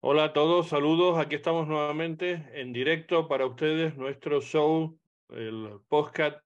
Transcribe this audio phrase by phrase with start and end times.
[0.00, 1.18] Hola a todos, saludos.
[1.18, 4.96] Aquí estamos nuevamente en directo para ustedes, nuestro show,
[5.30, 6.38] el podcast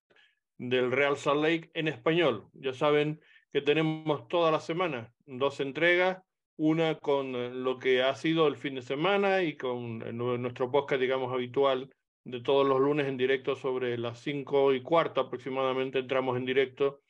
[0.56, 2.48] del Real Salt Lake en español.
[2.54, 3.20] Ya saben
[3.52, 6.22] que tenemos toda la semana dos entregas,
[6.56, 11.30] una con lo que ha sido el fin de semana y con nuestro podcast, digamos,
[11.30, 11.94] habitual
[12.24, 17.02] de todos los lunes en directo sobre las cinco y cuarto aproximadamente entramos en directo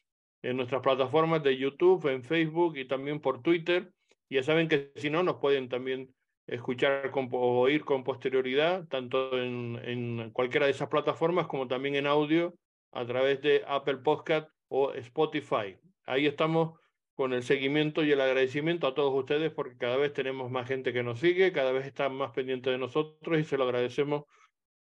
[0.43, 3.93] en nuestras plataformas de YouTube, en Facebook y también por Twitter.
[4.29, 6.13] Ya saben que si no, nos pueden también
[6.54, 12.06] escuchar o oír con posterioridad, tanto en, en, cualquiera de esas plataformas como también en
[12.06, 12.54] audio
[12.92, 15.76] a través de Apple Podcast o Spotify.
[16.04, 16.78] Ahí estamos
[17.14, 20.92] con el seguimiento y el agradecimiento a todos ustedes porque cada vez tenemos más gente
[20.92, 24.25] que nos sigue, cada vez están más pendientes de nosotros y se lo agradecemos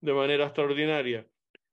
[0.01, 1.27] de manera extraordinaria.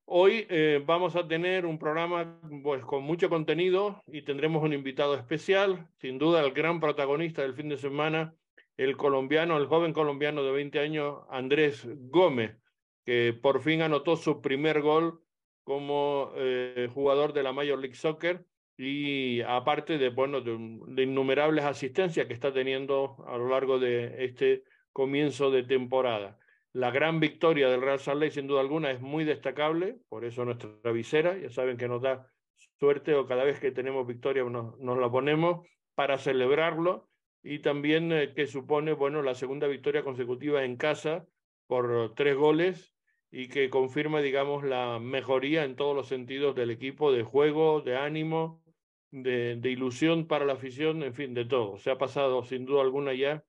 [0.08, 5.14] Hoy eh, vamos a tener un programa pues, con mucho contenido y tendremos un invitado
[5.14, 8.34] especial, sin duda el gran protagonista del fin de semana,
[8.77, 12.56] el colombiano, el joven colombiano de 20 años, Andrés Gómez,
[13.05, 15.23] que por fin anotó su primer gol
[15.64, 18.45] como eh, jugador de la Major League Soccer
[18.77, 24.65] y aparte de, bueno, de, innumerables asistencias que está teniendo a lo largo de este
[24.93, 26.39] comienzo de temporada.
[26.72, 30.45] La gran victoria del Real Salt Lake, sin duda alguna, es muy destacable, por eso
[30.45, 32.31] nuestra visera, ya saben que nos da
[32.78, 37.09] suerte o cada vez que tenemos victoria nos la ponemos para celebrarlo
[37.48, 41.27] y también eh, que supone, bueno, la segunda victoria consecutiva en casa
[41.69, 42.92] por tres goles
[43.30, 47.97] y que confirma, digamos, la mejoría en todos los sentidos del equipo, de juego, de
[47.97, 48.64] ánimo,
[49.12, 51.78] de, ilusión para la afición, en fin, de todo.
[51.78, 53.44] Se ha pasado sin duda alguna ya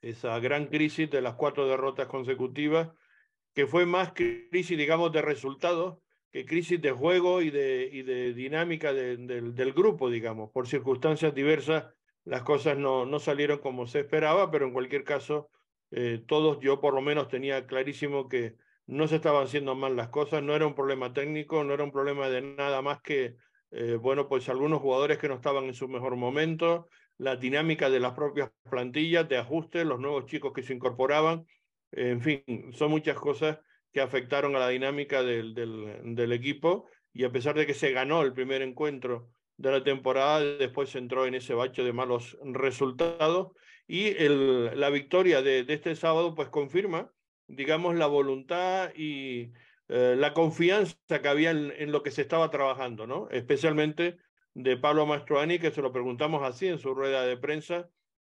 [0.00, 2.88] esa gran crisis de las cuatro derrotas consecutivas,
[3.54, 5.98] que fue más crisis, digamos, de resultados
[6.32, 10.50] que crisis de juego y de, y de dinámica de, de, del grupo, digamos.
[10.50, 11.84] Por circunstancias diversas
[12.24, 15.50] las cosas no, no salieron como se esperaba, pero en cualquier caso,
[15.90, 20.08] eh, todos, yo por lo menos tenía clarísimo que no se estaban haciendo mal las
[20.08, 23.36] cosas, no era un problema técnico, no era un problema de nada más que,
[23.70, 28.00] eh, bueno, pues algunos jugadores que no estaban en su mejor momento, la dinámica de
[28.00, 31.46] las propias plantillas de ajuste, los nuevos chicos que se incorporaban,
[31.92, 32.42] en fin,
[32.72, 33.60] son muchas cosas
[33.92, 37.92] que afectaron a la dinámica del, del, del equipo y a pesar de que se
[37.92, 43.52] ganó el primer encuentro de la temporada, después entró en ese bache de malos resultados
[43.86, 47.10] y el, la victoria de, de, este sábado pues confirma,
[47.46, 49.52] digamos, la voluntad y
[49.88, 53.28] eh, la confianza que había en, en, lo que se estaba trabajando, ¿no?
[53.30, 54.18] Especialmente
[54.54, 57.88] de Pablo Mastroani, que se lo preguntamos así en su rueda de prensa,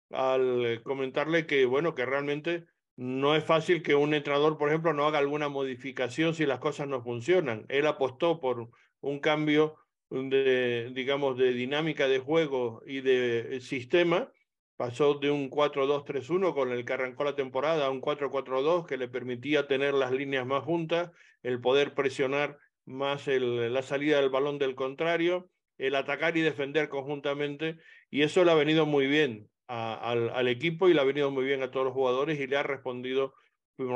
[0.09, 5.05] al comentarle que, bueno, que realmente no es fácil que un entrenador, por ejemplo, no
[5.05, 7.65] haga alguna modificación si las cosas no funcionan.
[7.69, 8.69] Él apostó por
[9.01, 9.75] un cambio
[10.13, 14.31] de, digamos, de dinámica de juego y de sistema,
[14.77, 19.07] pasó de un 4-2-3-1 con el que arrancó la temporada a un 4-4-2 que le
[19.07, 24.75] permitía tener las líneas más juntas, el poder presionar más la salida del balón del
[24.75, 27.77] contrario, el atacar y defender conjuntamente,
[28.09, 31.63] y eso le ha venido muy bien al, equipo y le ha venido muy bien
[31.63, 33.33] a todos los jugadores y le ha respondido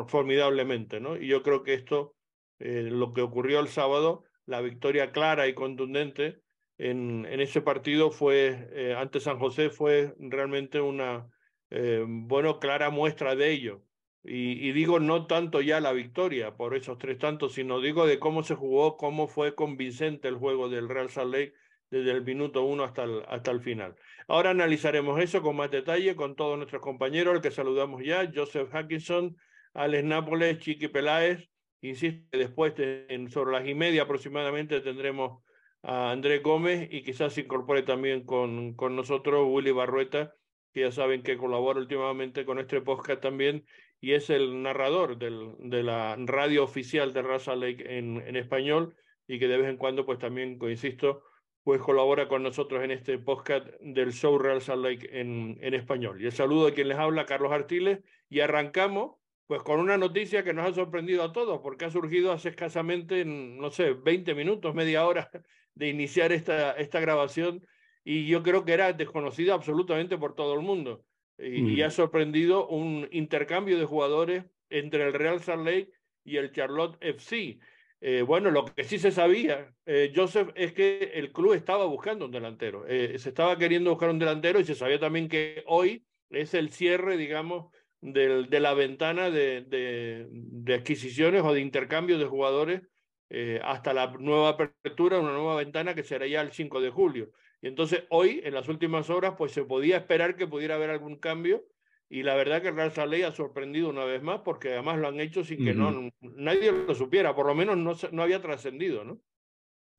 [0.07, 1.17] formidablemente, ¿no?
[1.17, 2.15] Y yo creo que esto,
[2.59, 6.41] eh, lo que ocurrió el sábado, la victoria clara y contundente
[6.77, 11.29] en, en ese partido fue, eh, ante San José, fue realmente una,
[11.69, 13.83] eh, bueno, clara muestra de ello.
[14.29, 18.43] Y, digo no tanto ya la victoria por esos tres tantos, sino digo de cómo
[18.43, 21.53] se jugó, cómo fue convincente el juego del Real Salt Lake
[21.89, 23.95] desde el minuto uno hasta el, hasta el final.
[24.27, 28.69] Ahora analizaremos eso con más detalle con todos nuestros compañeros, al que saludamos ya, Joseph
[28.73, 29.37] Hackinson,
[29.73, 31.47] Alex Nápoles, Chiqui Peláez,
[31.81, 35.43] Insisto, después en, sobre las y media aproximadamente tendremos
[35.83, 40.33] a Andrés Gómez y quizás se incorpore también con, con nosotros Willy Barrueta,
[40.73, 43.65] que ya saben que colabora últimamente con este podcast también
[43.99, 48.95] y es el narrador del, de la radio oficial de Raza Lake en, en español
[49.27, 51.23] y que de vez en cuando pues también, insisto,
[51.63, 56.21] pues colabora con nosotros en este podcast del show Real Lake en, en español.
[56.21, 57.99] Y el saludo de quien les habla, Carlos Artiles,
[58.29, 62.31] y arrancamos pues con una noticia que nos ha sorprendido a todos, porque ha surgido
[62.31, 65.29] hace escasamente, no sé, 20 minutos, media hora
[65.73, 67.65] de iniciar esta, esta grabación,
[68.03, 71.03] y yo creo que era desconocida absolutamente por todo el mundo.
[71.37, 71.69] Y, mm.
[71.69, 75.91] y ha sorprendido un intercambio de jugadores entre el Real Salt Lake
[76.23, 77.59] y el Charlotte FC.
[77.99, 82.25] Eh, bueno, lo que sí se sabía, eh, Joseph, es que el club estaba buscando
[82.25, 82.85] un delantero.
[82.87, 86.69] Eh, se estaba queriendo buscar un delantero y se sabía también que hoy es el
[86.69, 92.81] cierre, digamos, de, de la ventana de, de, de, adquisiciones o de intercambio de jugadores
[93.29, 97.31] eh, hasta la nueva apertura, una nueva ventana que será ya el 5 de julio.
[97.61, 101.17] Y entonces hoy, en las últimas horas, pues se podía esperar que pudiera haber algún
[101.17, 101.65] cambio
[102.09, 105.09] y la verdad que el Real Lake ha sorprendido una vez más porque además lo
[105.09, 109.03] han hecho sin que no, nadie lo supiera, por lo menos no, no había trascendido,
[109.03, 109.19] ¿no?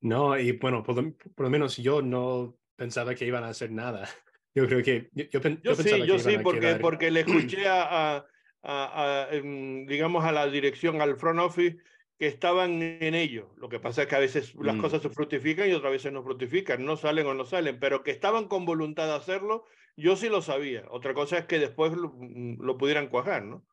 [0.01, 4.07] No, y bueno, por lo, menos yo no pensaba que iban a hacer nada.
[4.55, 8.25] Yo creo que yo, yo, sí, yo sí, porque, porque le escuché a,
[8.63, 11.77] a, digamos, a la dirección, al front office,
[12.17, 13.53] que estaban en ello.
[13.57, 14.81] Lo que pasa es que a veces las mm.
[14.81, 18.11] cosas se fructifican y otras veces no fructifican, no salen o no salen, pero que
[18.11, 19.65] estaban con voluntad de hacerlo,
[19.95, 20.83] yo sí lo sabía.
[20.89, 23.65] Otra cosa es que después lo, mm, pudieran cuajar, ¿no?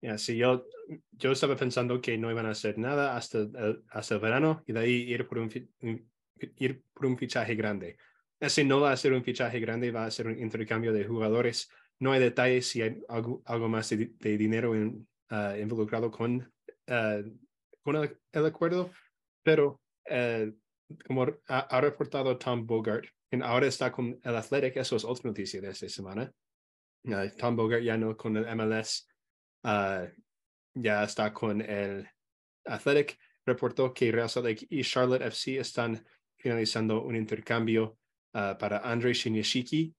[0.00, 0.64] Yeah, sí, yo,
[1.12, 4.72] yo estaba pensando que no iban a hacer nada hasta el, hasta el verano y
[4.72, 5.50] de ahí ir por un,
[6.56, 7.98] ir por un fichaje grande.
[8.40, 11.70] Así no va a ser un fichaje grande, va a ser un intercambio de jugadores.
[11.98, 14.08] No hay detalles si hay algo, algo más de,
[14.38, 14.72] dinero
[15.28, 16.50] ah, involucrado con,
[16.88, 17.38] uh,
[17.82, 18.90] con el, acuerdo,
[19.42, 20.50] pero uh,
[21.06, 25.60] como ha, reportado Tom Bogart, quien ahora está con el Athletic, eso es otra noticia
[25.60, 26.32] de esta semana.
[27.38, 29.06] Tom Bogart ya no con el MLS,
[29.62, 32.08] ya está con el
[32.64, 33.18] Athletic.
[33.46, 36.04] Reportó que Real Salt Lake y Charlotte FC están
[36.36, 37.99] finalizando un intercambio
[38.34, 39.94] uh, para Andrei Shinyashiki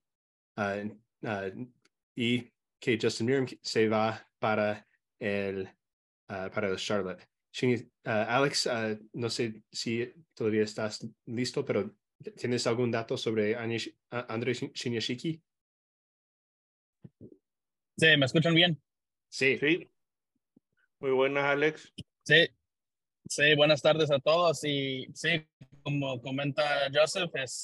[0.58, 0.90] uh,
[1.24, 1.72] uh,
[2.16, 4.88] y que Justin Miram se va para
[5.20, 5.70] el,
[6.28, 7.28] para el Charlotte.
[8.06, 8.68] Alex,
[9.14, 11.96] no sé si todavía estás listo, pero
[12.36, 15.42] ¿tienes algún dato sobre Andrei Shinyashiki?
[17.98, 18.82] Sí, ¿me escuchan bien?
[19.30, 19.58] Sí.
[19.60, 19.92] Sí.
[21.00, 21.94] Muy buenas, Alex.
[22.24, 22.48] Sí,
[23.28, 24.64] sí, buenas tardes a todos.
[24.64, 25.48] Y sí,
[25.84, 27.64] como comenta Joseph, es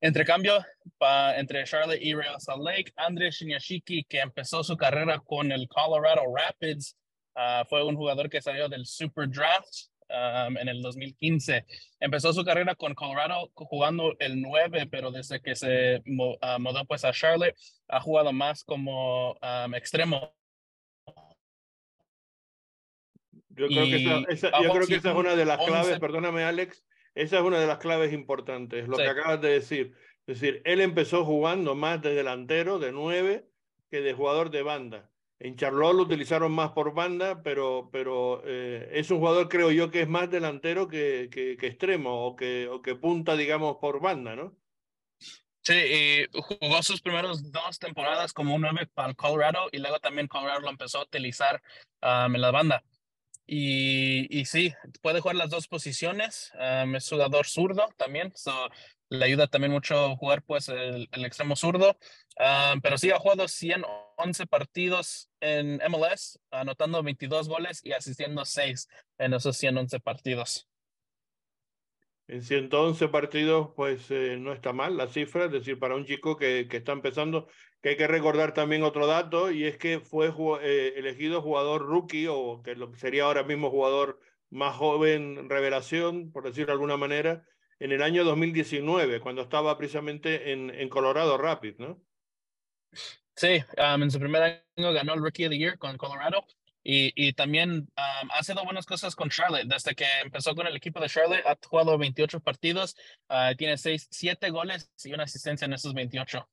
[0.00, 0.64] Entrecambio
[0.96, 5.68] pa, entre Charlotte y Real Salt Lake, Andrés Shinyashiki, que empezó su carrera con el
[5.68, 6.96] Colorado Rapids,
[7.36, 11.66] uh, fue un jugador que salió del Super Draft um, en el 2015.
[12.00, 17.04] Empezó su carrera con Colorado jugando el 9, pero desde que se uh, mudó pues
[17.04, 17.54] a Charlotte,
[17.88, 20.34] ha jugado más como um, extremo.
[23.50, 26.82] Yo creo, que esa, yo creo que esa es una de las claves, perdóname Alex,
[27.14, 29.94] esa es una de las claves importantes, lo que acabas de decir.
[30.26, 33.48] Es decir, él empezó jugando más de delantero, de nueve,
[33.90, 35.10] que de jugador de banda.
[35.40, 39.90] En Charlotte lo utilizaron más por banda, pero, pero eh, es un jugador, creo yo,
[39.90, 44.36] que es más delantero que, que, extremo o que, o que punta, digamos, por banda,
[44.36, 44.54] ¿no?
[45.62, 50.26] Sí, y jugó sus primeros dos temporadas como un nueve para Colorado y luego también
[50.26, 51.62] Colorado lo empezó a utilizar
[52.02, 52.84] um, en la banda.
[53.52, 56.52] Y, sí, puede jugar las dos posiciones.
[56.94, 58.32] es jugador zurdo también.
[59.08, 61.98] le ayuda también mucho jugar pues el, extremo zurdo.
[62.80, 68.88] pero sí ha jugado 111 partidos en MLS, anotando 22 goles y asistiendo 6
[69.18, 70.69] en esos 111 partidos.
[72.30, 76.36] En 111 partidos, pues eh, no está mal la cifra, es decir, para un chico
[76.36, 77.48] que, está empezando,
[77.82, 80.32] que hay que recordar también otro dato, y es que fue
[80.62, 86.66] eh, elegido jugador rookie, o que sería ahora mismo jugador más joven, revelación, por decirlo
[86.66, 87.44] de alguna manera,
[87.80, 92.00] en el año 2019, cuando estaba precisamente en, en Colorado Rapids, ¿no?
[93.34, 96.46] Sí, um, en su primer año ganó el Rookie of the Year con Colorado
[96.82, 99.66] y, y también um, ha hecho buenas cosas con Charlotte.
[99.66, 102.96] Desde que empezó con el equipo de Charlotte, ha jugado 28 partidos,
[103.28, 106.48] uh, tiene 6, 7 goles y una asistencia en esos 28.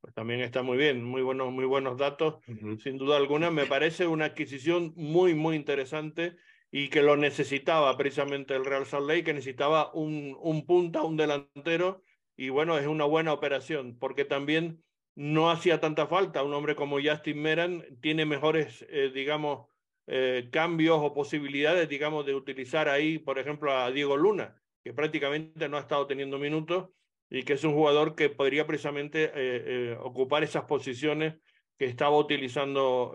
[0.00, 2.42] Pues también está muy bien, muy buenos, muy buenos datos,
[2.82, 3.52] sin duda alguna.
[3.52, 6.36] Me parece una adquisición muy, muy interesante
[6.72, 11.16] y que lo necesitaba precisamente el Real Salt Lake, que necesitaba un, un punta, un
[11.16, 12.02] delantero,
[12.36, 14.82] y bueno, es una buena operación, porque también
[15.14, 16.42] no hacía tanta falta.
[16.42, 19.68] Un hombre como Justin Meran tiene mejores, eh, digamos,
[20.06, 25.68] eh, cambios o posibilidades, digamos, de utilizar ahí, por ejemplo, a Diego Luna, que prácticamente
[25.68, 26.90] no ha estado teniendo minutos
[27.30, 31.34] y que es un jugador que podría precisamente eh, ocupar esas posiciones
[31.78, 33.14] que estaba utilizando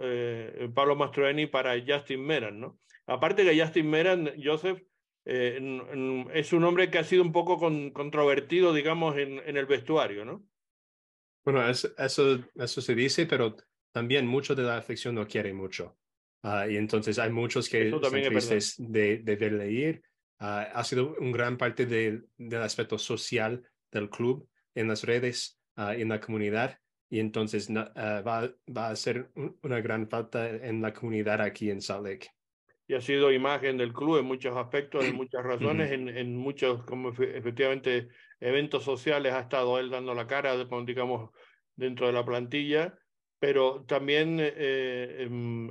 [0.74, 2.80] Pablo Mastroeni para Justin Meran, ¿no?
[3.06, 4.82] Aparte que Justin Meran, Joseph,
[5.24, 7.60] es un hombre que ha sido un poco
[7.94, 10.44] controvertido, digamos, en, en, el vestuario, ¿no?
[11.48, 13.56] Bueno, eso, eso, se dice, pero
[13.94, 15.98] también mucho de la afección no quiere mucho.
[16.44, 20.01] Ah, y entonces hay muchos que son tristes de, de verle ir.
[20.39, 22.27] Ah, ha sido un gran parte del
[22.62, 26.77] aspecto social del club en las redes, uh, en la comunidad,
[27.10, 29.32] y entonces uh, va, va a ser
[29.63, 32.27] una gran falta en la comunidad aquí en Salt Lake.
[32.88, 36.84] Y ha sido imagen del club en muchos aspectos, en muchas razones, en, en, muchos,
[36.84, 41.32] como efectivamente, eventos sociales ha estado él dando la cara, digamos,
[41.75, 42.98] dentro de la plantilla.
[43.39, 45.29] Pero también, eh, eh,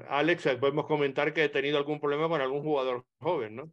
[0.08, 3.72] Alex, podemos comentar que ha tenido algún problema con algún jugador joven, ¿no?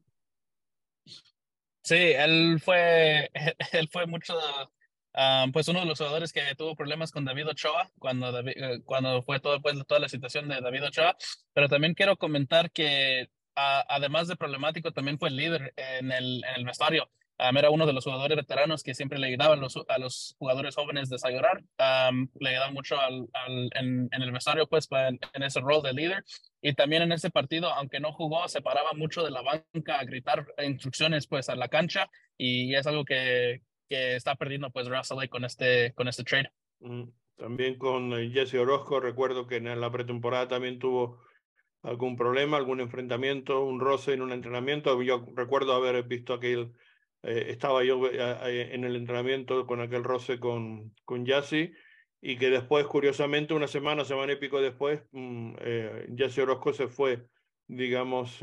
[1.83, 3.29] Sí, él fue,
[3.73, 4.33] él fue mucho
[5.13, 9.21] Ah, pues uno de los jugadores que tuvo problemas con David Ochoa cuando, eh, cuando
[9.21, 11.15] fue todo, pues, toda la situación de David Ochoa,
[11.53, 16.55] pero también quiero comentar que además de problemático, también fue el líder en el, en
[16.55, 17.09] el vestuario.
[17.37, 21.15] era uno de los jugadores veteranos que siempre le ayudaba a los, jugadores jóvenes a
[21.15, 21.63] desarrollar.
[22.39, 23.27] le ayudaba mucho al,
[23.75, 26.23] en, el vestuario, pues, en, en, ese rol de líder.
[26.61, 30.05] Y también en ese partido, aunque no jugó, se paraba mucho de la banca a
[30.05, 32.09] gritar instrucciones, pues, a la cancha.
[32.37, 36.51] Y es algo que, que está perdiendo pues Russell con este, con este trade.
[37.37, 41.19] También con eh, Jesse Orozco, recuerdo que en la pretemporada también tuvo
[41.81, 45.01] algún problema, algún enfrentamiento, un roce en un entrenamiento.
[45.01, 46.71] Yo recuerdo haber visto aquel,
[47.23, 51.71] eh, estaba yo eh, en el entrenamiento con aquel roce con, con Jesse
[52.21, 55.55] y que después, curiosamente, una semana, semana y pico después, mm,
[56.15, 57.25] Jesse Orozco se fue,
[57.67, 58.39] digamos,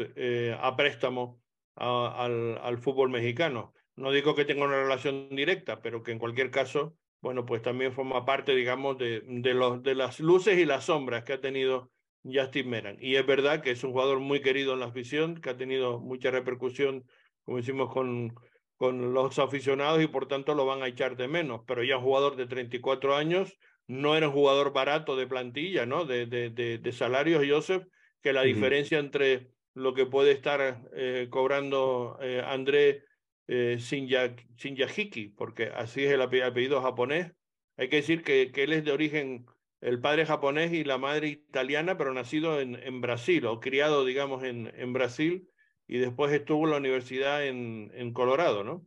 [0.59, 1.41] a préstamo
[1.77, 3.73] al, al fútbol mexicano.
[4.01, 7.93] No digo que tenga una relación directa, pero que en cualquier caso, bueno, pues también
[7.93, 11.91] forma parte, digamos, de, de, los, de las luces y las sombras que ha tenido
[12.25, 12.97] Justin Meran.
[12.99, 16.01] Y es verdad que es un jugador muy querido en la afición, que ha tenido
[16.01, 17.05] mucha repercusión,
[17.45, 18.35] como decimos, con,
[18.77, 21.61] con los aficionados y por tanto lo van a echar de menos.
[21.67, 26.07] Pero ya un jugador de 34 años, no era un jugador barato de plantilla, ¿no?
[26.07, 27.85] De, de, de, de salarios, Joseph,
[28.23, 33.05] que la diferencia entre lo que puede estar eh, cobrando eh, André
[33.53, 37.33] eh, Shinjahiki, porque así es el apellido japonés.
[37.77, 39.45] Hay que decir que, que, él es de origen,
[39.81, 44.45] el padre japonés y la madre italiana, pero nacido en, en Brasil o criado, digamos,
[44.45, 45.49] en, en, Brasil
[45.89, 48.87] y después estuvo en la universidad en, en Colorado, ¿no?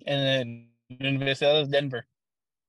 [0.00, 2.04] En la Universidad de Denver.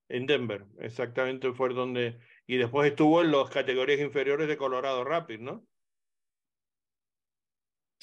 [0.09, 2.19] En Denver, exactamente fue donde...
[2.45, 5.65] Y después estuvo en las categorías inferiores de Colorado Rapids, ¿no?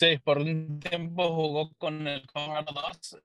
[0.00, 3.18] Sí, por un tiempo jugó con el Colorado 2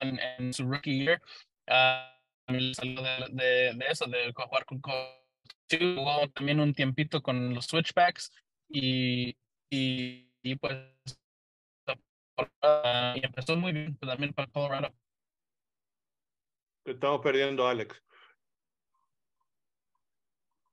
[0.00, 1.20] en, en, su rookie year.
[1.68, 7.66] Uh, salió de, de, de, eso, de jugar con jugó también un tiempito con los
[7.66, 8.32] switchbacks
[8.70, 9.36] y,
[9.68, 10.74] y, y pues
[12.38, 14.94] uh, y empezó muy bien también para Colorado.
[16.86, 18.02] Estamos perdiendo, Alex.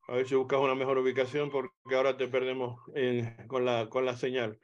[0.08, 4.06] A ver si buscas una mejor ubicación porque ahora te perdemos en, con, la, con
[4.06, 4.58] la señal.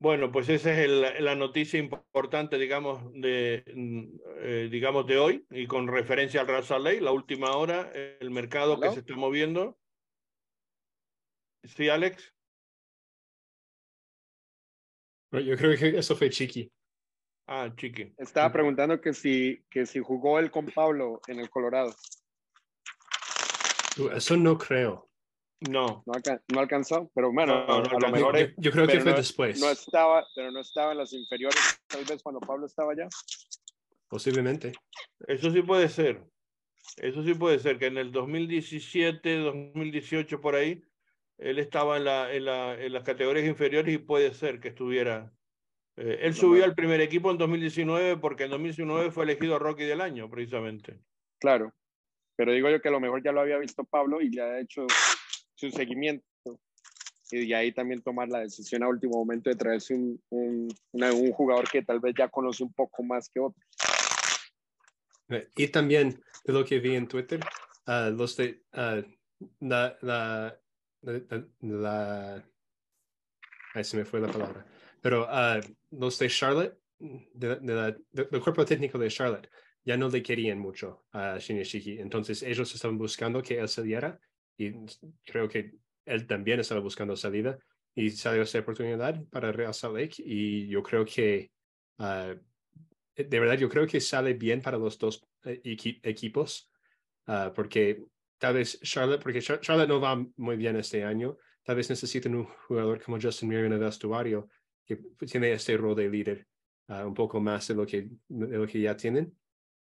[0.00, 5.66] Bueno, pues esa es el, la noticia importante, digamos, de, eh, digamos, de hoy y
[5.66, 9.76] con referencia al Real Ley, la última hora, el mercado que se está moviendo.
[11.64, 12.32] ¿Sí, Alex?
[15.32, 16.70] Yo creo que eso fue Chiqui.
[17.48, 18.14] Ah, Chiqui.
[18.18, 21.94] Estaba preguntando que si, que si jugó él con Pablo en el Colorado.
[24.14, 25.07] Eso no creo.
[25.60, 26.04] No.
[26.06, 26.12] No,
[26.48, 28.38] no alcanzó, pero bueno, no, no, a lo mejor.
[28.38, 29.60] Yo, yo creo que fue no, después.
[29.60, 33.08] No estaba, pero no estaba en las inferiores, tal vez cuando Pablo estaba allá.
[34.08, 34.72] Posiblemente.
[35.26, 36.24] Eso sí puede ser.
[36.96, 40.82] Eso sí puede ser, que en el 2017, 2018, por ahí,
[41.38, 45.32] él estaba en, la, en, la, en las categorías inferiores y puede ser que estuviera.
[45.96, 50.00] Eh, él subió al primer equipo en 2019 porque en 2019 fue elegido Rocky del
[50.00, 50.98] año, precisamente.
[51.38, 51.72] Claro,
[52.36, 54.60] pero digo yo que a lo mejor ya lo había visto Pablo y le ha
[54.60, 54.86] hecho
[55.58, 56.24] su seguimiento
[57.30, 61.32] y de ahí también tomar la decisión a último momento de traerse un, un, un
[61.32, 63.66] jugador que tal vez ya conoce un poco más que otros.
[65.56, 67.40] Y también de lo que vi en Twitter,
[67.86, 69.02] uh, los de uh,
[69.60, 70.58] la, la,
[71.02, 72.50] la, la,
[73.74, 74.64] ahí se me fue la palabra,
[75.02, 75.60] pero uh,
[75.90, 79.50] los de Charlotte, de, de de, del cuerpo técnico de Charlotte,
[79.84, 84.18] ya no le querían mucho a Shinyashiki, entonces ellos estaban buscando que él saliera
[84.58, 84.74] y
[85.24, 85.72] creo que
[86.04, 87.58] él también estaba buscando salida
[87.94, 91.50] y salió esa oportunidad para Real Salt Lake y yo creo que
[91.98, 92.34] uh,
[93.14, 96.70] de verdad yo creo que sale bien para los dos equi equipos
[97.28, 98.04] uh, porque
[98.38, 102.34] tal vez Charlotte porque Char Charlotte no va muy bien este año tal vez necesiten
[102.34, 104.48] un jugador como Justin Miriam en el vestuario
[104.84, 104.96] que
[105.26, 106.46] tiene este rol de líder
[106.88, 109.36] uh, un poco más de lo que de lo que ya tienen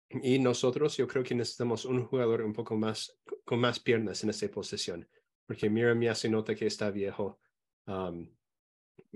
[0.10, 4.30] y nosotros yo creo que necesitamos un jugador un poco más, con más piernas en
[4.30, 5.08] esa posición,
[5.46, 7.40] porque Mira me hace nota que está viejo.
[7.88, 8.30] Um,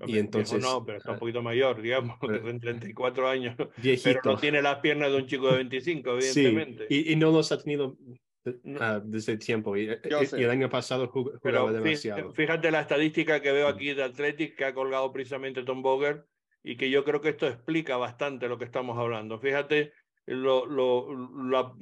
[0.05, 0.61] y entonces...
[0.61, 3.55] no, pero está un poquito mayor, digamos, en 34 años.
[3.77, 4.09] Viejito.
[4.23, 6.87] Pero no tiene las piernas de un chico de 25, evidentemente.
[6.87, 7.97] Sí, y, y no los ha tenido
[8.45, 9.75] uh, desde el tiempo.
[9.75, 12.33] Y, y, el año pasado jugaba pero demasiado.
[12.33, 16.25] Fíjate la estadística que veo aquí de Athletic que ha colgado precisamente Tom Boger
[16.63, 19.39] y que yo creo que esto explica bastante lo que estamos hablando.
[19.39, 19.93] Fíjate
[20.35, 21.73] la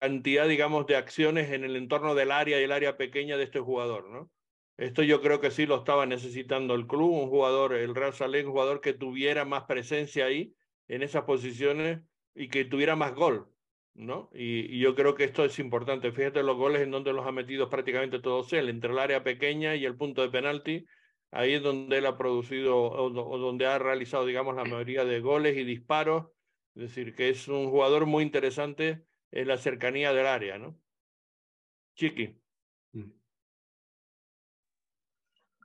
[0.00, 3.60] cantidad, digamos, de acciones en el entorno del área y el área pequeña de este
[3.60, 4.30] jugador, ¿no?
[4.78, 8.44] Esto yo creo que sí lo estaba necesitando el club, un jugador, el Real Salé,
[8.44, 10.54] un jugador que tuviera más presencia ahí,
[10.88, 12.00] en esas posiciones,
[12.34, 13.48] y que tuviera más gol.
[13.94, 14.30] ¿no?
[14.32, 16.12] Y, yo creo que esto es importante.
[16.12, 19.76] Fíjate los goles en donde los ha metido prácticamente todos él, entre el área pequeña
[19.76, 20.86] y el punto de penalti.
[21.30, 25.56] Ahí es donde él ha producido o, donde ha realizado, digamos, la mayoría de goles
[25.56, 26.26] y disparos.
[26.74, 30.78] Es decir, que es un jugador muy interesante en la cercanía del área, ¿no?
[31.94, 32.40] Chiqui.
[32.92, 33.12] Mm.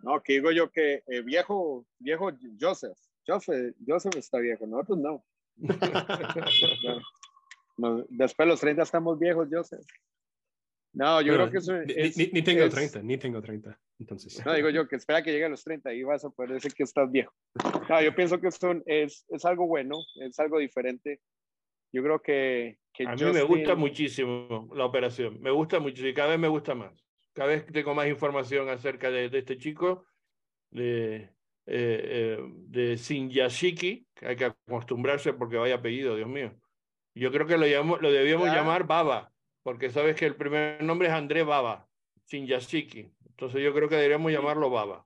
[0.03, 5.25] No, que digo yo que eh, viejo, viejo Joseph, Joseph, Joseph está viejo, nosotros no.
[8.09, 9.85] después de los 30 estamos viejos, Joseph.
[10.97, 13.79] No, yo creo que eso es, ni, tengo 30, ni tengo 30.
[13.99, 14.43] Entonces.
[14.43, 16.73] No, digo yo que espera que llegue a los 30 y vas a poder decir
[16.73, 17.33] que estás viejo.
[17.87, 21.21] No, yo pienso que esto es, es algo bueno, es algo diferente.
[21.93, 22.79] Yo creo que.
[22.93, 26.47] que a mí me gusta muchísimo la operación, me gusta muchísimo y cada vez me
[26.47, 26.93] gusta más.
[27.33, 30.05] Cada vez tengo más información acerca de, de este chico,
[30.71, 31.29] de, eh,
[31.67, 32.37] eh,
[32.69, 36.55] de Sinyashiki, que hay que acostumbrarse porque vaya apellido, Dios mío.
[37.13, 39.31] Yo creo que lo, llamo, lo debíamos llamar Baba,
[39.67, 41.85] porque sabes que el primer nombre es André Baba,
[42.23, 43.11] Sinyashiki.
[43.31, 45.05] Entonces yo creo que deberíamos llamarlo Baba.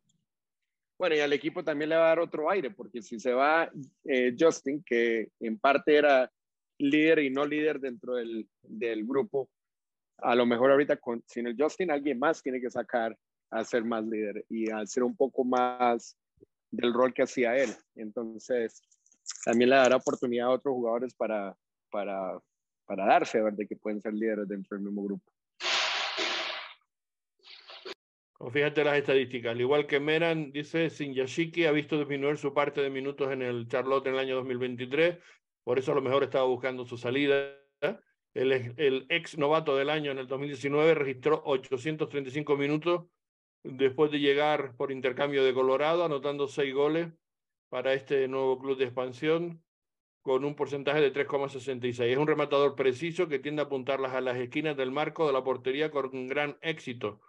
[0.99, 3.71] Bueno, y al equipo también le va a dar otro aire, porque si se va
[4.05, 6.31] eh, Justin, que en parte era
[6.77, 9.49] líder y no líder dentro del, del grupo,
[10.19, 13.17] a lo mejor ahorita con, sin el Justin alguien más tiene que sacar
[13.49, 16.15] a ser más líder y a ser un poco más
[16.69, 17.71] del rol que hacía él.
[17.95, 18.79] Entonces,
[19.43, 21.57] también le dará oportunidad a otros jugadores para,
[21.89, 22.39] para,
[22.91, 25.31] para darse a ver de que pueden ser líderes dentro del mismo grupo.
[28.51, 29.53] Fíjate las estadísticas.
[29.53, 33.69] Al igual que Meran, dice Sinyashiki ha visto disminuir su parte de minutos en el
[33.69, 35.19] Charlotte en el año 2023.
[35.63, 37.55] Por eso a lo mejor estaba buscando su salida.
[38.33, 43.05] El, el ex novato del año en el 2019 registró 835 minutos
[43.63, 47.07] después de llegar por intercambio de Colorado, anotando seis goles
[47.69, 49.63] para este nuevo club de expansión
[50.21, 52.03] con un porcentaje de 3,66.
[52.03, 55.43] Es un rematador preciso que tiende a apuntarlas a las esquinas del marco de la
[55.43, 57.19] portería con gran éxito.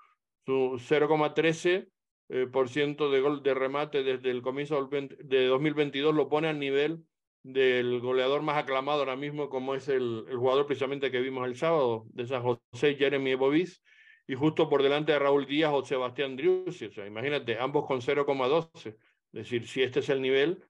[0.44, 1.86] Su 0,13%
[2.28, 7.04] eh, de gol de remate desde el comienzo de 2022 lo pone al nivel
[7.42, 11.56] del goleador más aclamado ahora mismo, como es el, el jugador precisamente que vimos el
[11.56, 13.82] sábado, de San José, Jeremy Bovis,
[14.26, 16.86] y justo por delante de Raúl Díaz o Sebastián Driussi.
[16.86, 18.88] O sea, imagínate, ambos con 0,12.
[18.88, 18.96] Es
[19.32, 20.62] decir, si este es el nivel,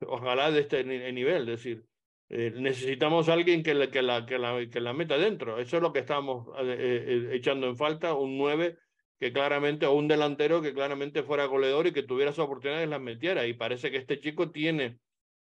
[0.00, 1.42] ojalá de este nivel.
[1.42, 1.86] Es decir,
[2.28, 5.58] eh, necesitamos alguien que la, que, la, que, la, que la meta dentro.
[5.58, 8.78] Eso es lo que estamos eh, eh, echando en falta, un 9
[9.18, 13.00] que claramente, o un delantero que claramente fuera goleador y que tuviera sus oportunidades las
[13.00, 13.46] metiera.
[13.46, 14.98] Y parece que este chico tiene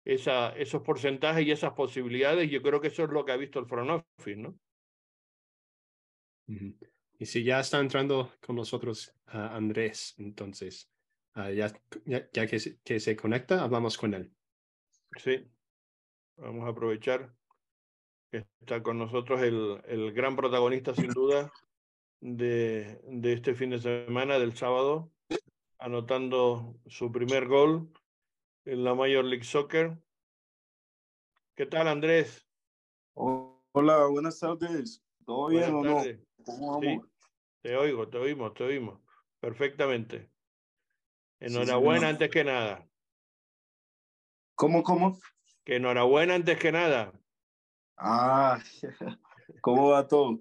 [0.04, 2.50] esa, esos porcentajes y esas posibilidades.
[2.50, 4.58] Yo creo que eso es lo que ha visto el front office, ¿no?
[7.16, 10.90] Y si ya está entrando con nosotros Andrés, entonces,
[11.34, 11.70] ah, ya,
[12.06, 14.32] ya, que, se, que se conecta, hablamos con él.
[15.16, 15.44] Sí,
[16.36, 17.34] vamos a aprovechar
[18.30, 21.52] que está con nosotros el, el gran protagonista, sin duda,
[22.20, 25.12] de, de este fin de semana, del sábado,
[25.78, 27.92] anotando su primer gol
[28.64, 29.98] en la Major League Soccer.
[31.56, 32.46] ¿Qué tal, Andrés?
[33.14, 35.04] Hola, buenas tardes.
[35.26, 36.02] ¿Todo bien o no?
[36.44, 37.06] ¿Cómo vamos?
[37.62, 39.00] Te oigo, te oímos, te oímos.
[39.40, 40.30] Perfectamente.
[41.40, 42.89] Enhorabuena antes que nada.
[44.60, 45.18] ¿Cómo, cómo?
[45.64, 47.18] Que enhorabuena antes que nada.
[47.96, 48.62] Ah,
[49.62, 50.38] ¿cómo va todo?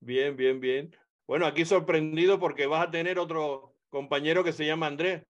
[0.00, 0.94] Bien, bien, bien.
[1.26, 5.22] Bueno, aquí sorprendido porque vas a tener otro compañero que se llama Andrés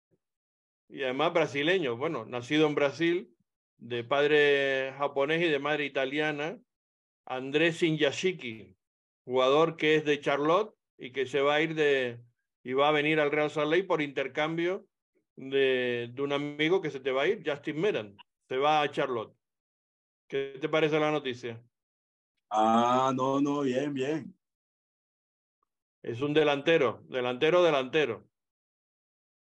[0.89, 1.95] y además brasileño.
[1.95, 3.37] Bueno, nacido en Brasil,
[3.77, 6.57] de padre japonés y de madre italiana,
[7.27, 8.75] Andrés Sinyashiki,
[9.25, 12.19] jugador que es de Charlotte y que se va a ir de
[12.63, 14.87] y va a venir al Real Salt Lake por intercambio
[15.35, 18.17] de, de un amigo que se te va a ir, Justin Meran.
[18.47, 19.35] Se va a Charlotte.
[20.27, 21.61] ¿Qué te parece la noticia?
[22.49, 24.35] Ah, no, no, bien, bien.
[26.01, 28.27] Es un delantero, delantero, delantero.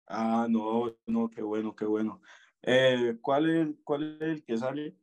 [0.08, 2.22] Ah, no, no, qué bueno, qué bueno.
[2.62, 4.96] Eh, ¿cuál, es, ¿Cuál es el que sale?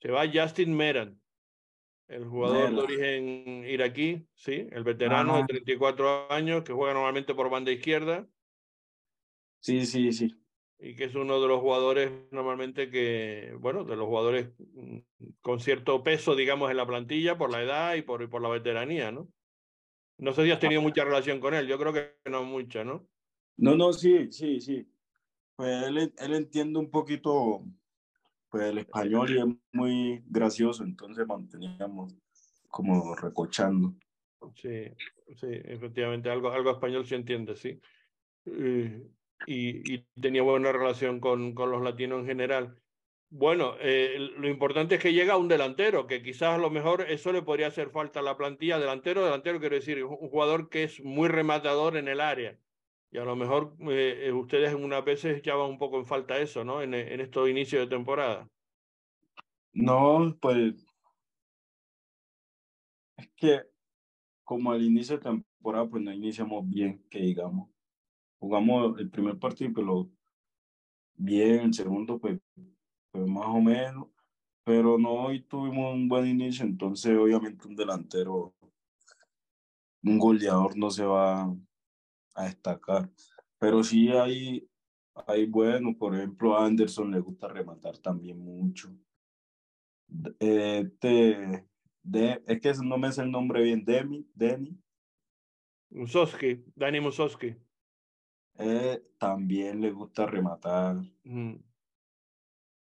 [0.00, 1.20] Se va Justin Meran
[2.10, 7.48] el jugador de origen iraquí, sí, el veterano de 34 años que juega normalmente por
[7.48, 8.26] banda izquierda.
[9.60, 10.34] Sí, sí, sí.
[10.78, 14.98] Y que es uno de los jugadores normalmente que, bueno, de los jugadores mm,
[15.40, 19.12] con cierto peso, digamos, en la plantilla por la edad y por, por la veteranía,
[19.12, 19.28] ¿no?
[20.18, 23.08] No sé si has tenido mucha relación con él, yo creo que no mucha, ¿no?
[23.56, 24.86] No, no, sí, sí, sí.
[25.56, 27.64] Pues él, él entiende un poquito
[28.50, 32.14] pues el español y es muy gracioso, entonces manteníamos
[32.68, 33.94] como recochando.
[34.54, 34.86] Sí,
[35.36, 37.80] sí, efectivamente, algo, algo español se entiende, sí.
[39.46, 42.80] Y, y, tenía buena relación con, con los latinos en general.
[43.32, 47.32] Bueno, eh, lo importante es que llega un delantero, que quizás a lo mejor eso
[47.32, 48.78] le podría hacer falta a la plantilla.
[48.78, 52.58] Delantero, delantero quiero decir, un jugador que es muy rematador en el área.
[53.12, 56.64] Y a lo mejor eh, eh, ustedes unas veces echaban un poco en falta eso,
[56.64, 56.82] ¿no?
[56.82, 58.48] En, en estos inicios de temporada.
[59.72, 60.84] No, pues
[63.16, 63.62] es que
[64.42, 67.69] como al inicio de temporada, pues no iniciamos bien, que digamos.
[68.40, 70.10] Jugamos el primer partido, pero
[71.14, 72.40] bien, el segundo, pues
[73.10, 74.08] pues más o menos,
[74.64, 78.54] pero no hoy tuvimos un buen inicio, entonces obviamente un delantero,
[80.02, 81.54] un goleador no se va
[82.34, 83.10] a destacar,
[83.58, 84.68] pero sí hay,
[85.26, 88.94] hay bueno, por ejemplo a Anderson le gusta rematar también mucho.
[90.38, 91.66] Este,
[92.02, 94.76] de, es que no me es el nombre bien, Demi, Denny.
[95.90, 97.56] Musowski, Dani Musowski.
[98.60, 100.96] Eh, también le gusta rematar.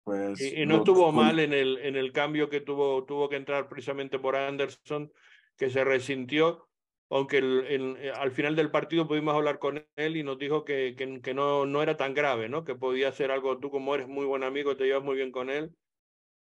[0.04, 3.68] Pues, y, no estuvo mal en el, en el cambio que tuvo, tuvo que entrar
[3.68, 5.12] precisamente por Anderson,
[5.56, 6.68] que se resintió,
[7.10, 10.94] aunque el, eh, al final del partido pudimos hablar con él y nos dijo que,
[10.96, 12.64] que, que, no, no era tan grave, ¿no?
[12.64, 15.50] que podía ser algo, tú como eres muy buen amigo, te llevas muy bien con
[15.50, 15.74] él,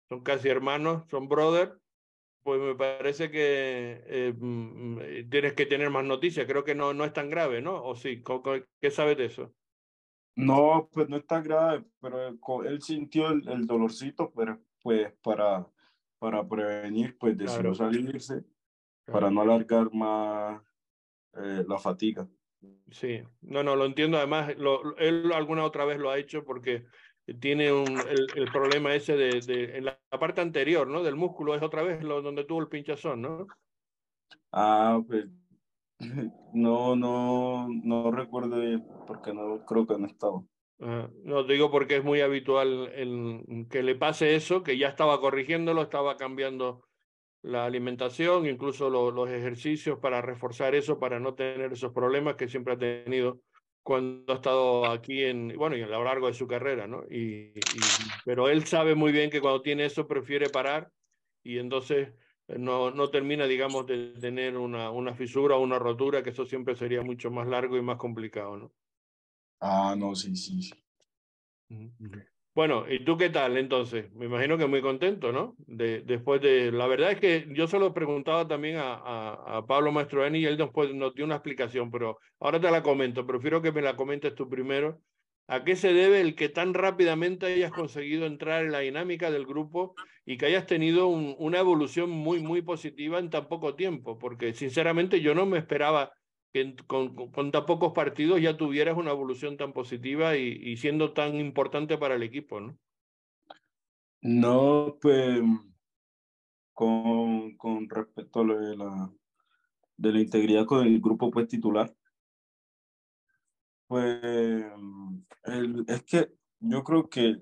[0.10, 1.74] son casi hermanos, son brothers,
[2.46, 6.94] pues me parece que eh, mm, mm, tienes que tener más noticias, creo que no,
[6.94, 7.84] no es tan grave, ¿no?
[7.84, 8.24] ¿O sí?
[8.80, 9.52] ¿Qué sabes de eso?
[10.36, 12.28] No, pues no es tan grave, pero
[12.64, 15.68] él, sintió el, dolorcito, pero pues para,
[16.20, 18.44] para prevenir, pues decidió salirse,
[19.06, 20.62] para no alargar más
[21.38, 22.30] eh, la fatiga.
[22.92, 24.18] Sí, no, no, lo entiendo.
[24.18, 26.86] Además, lo, él alguna otra vez lo ha hecho porque
[27.34, 31.04] tiene un, el, el problema ese de, de, en la parte anterior, ¿no?
[31.04, 33.48] Del músculo, es otra vez lo, donde tuvo el pinchazón, ¿no?
[34.52, 35.26] Ah, pues
[36.54, 38.58] no, no, no recuerdo
[39.08, 40.44] porque no creo que no estaba.
[40.80, 45.82] no digo porque es muy habitual el, que le pase eso, que ya estaba corrigiéndolo,
[45.82, 46.84] estaba cambiando
[47.42, 52.74] la alimentación, incluso los ejercicios para reforzar eso, para no tener esos problemas que siempre
[52.74, 53.42] ha tenido
[53.86, 57.04] cuando ha estado aquí en, bueno, y a lo largo de su carrera, ¿no?
[57.08, 60.92] Y, y, pero él sabe muy bien que cuando tiene eso prefiere parar
[61.44, 62.10] y entonces
[62.48, 66.76] no, no termina, digamos, de tener una, una fisura o una rotura, que eso siempre
[66.76, 68.74] sería mucho más largo y más complicado, ¿no?
[69.60, 70.74] Ah, no, sí, sí, sí.
[72.56, 74.10] Bueno, ¿y tú qué tal entonces?
[74.14, 75.56] Me imagino que muy contento, ¿no?
[75.68, 79.92] De, después de, la verdad es que yo se preguntaba también a, a, a Pablo
[79.92, 83.74] Mastroeni y él después nos dio una explicación, pero ahora te la comento, prefiero que
[83.74, 85.02] me la comentes tú primero.
[85.48, 89.46] ¿A qué se debe el que tan rápidamente hayas conseguido entrar en la dinámica del
[89.46, 89.94] grupo
[90.26, 94.18] y que hayas tenido una evolución muy, muy positiva en tan poco tiempo?
[94.18, 96.14] Porque sinceramente yo no me esperaba
[96.56, 101.98] que con, tan pocos partidos ya tuvieras una evolución tan positiva y, siendo tan importante
[101.98, 102.78] para el equipo, ¿no?
[104.22, 105.42] No, pues
[106.72, 107.58] con,
[107.90, 111.94] respecto a lo de la, integridad con el grupo pues titular,
[113.88, 114.66] pues
[115.88, 117.36] es que yo creo que,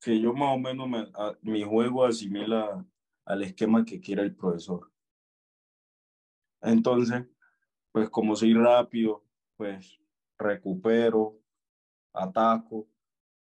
[0.00, 1.06] que yo más o menos me,
[1.42, 2.82] mi juego asimila
[3.26, 4.90] al esquema que quiera el profesor.
[6.62, 7.26] Entonces,
[7.98, 9.24] pues como soy rápido,
[9.56, 9.98] pues
[10.38, 11.36] recupero,
[12.12, 12.86] ataco,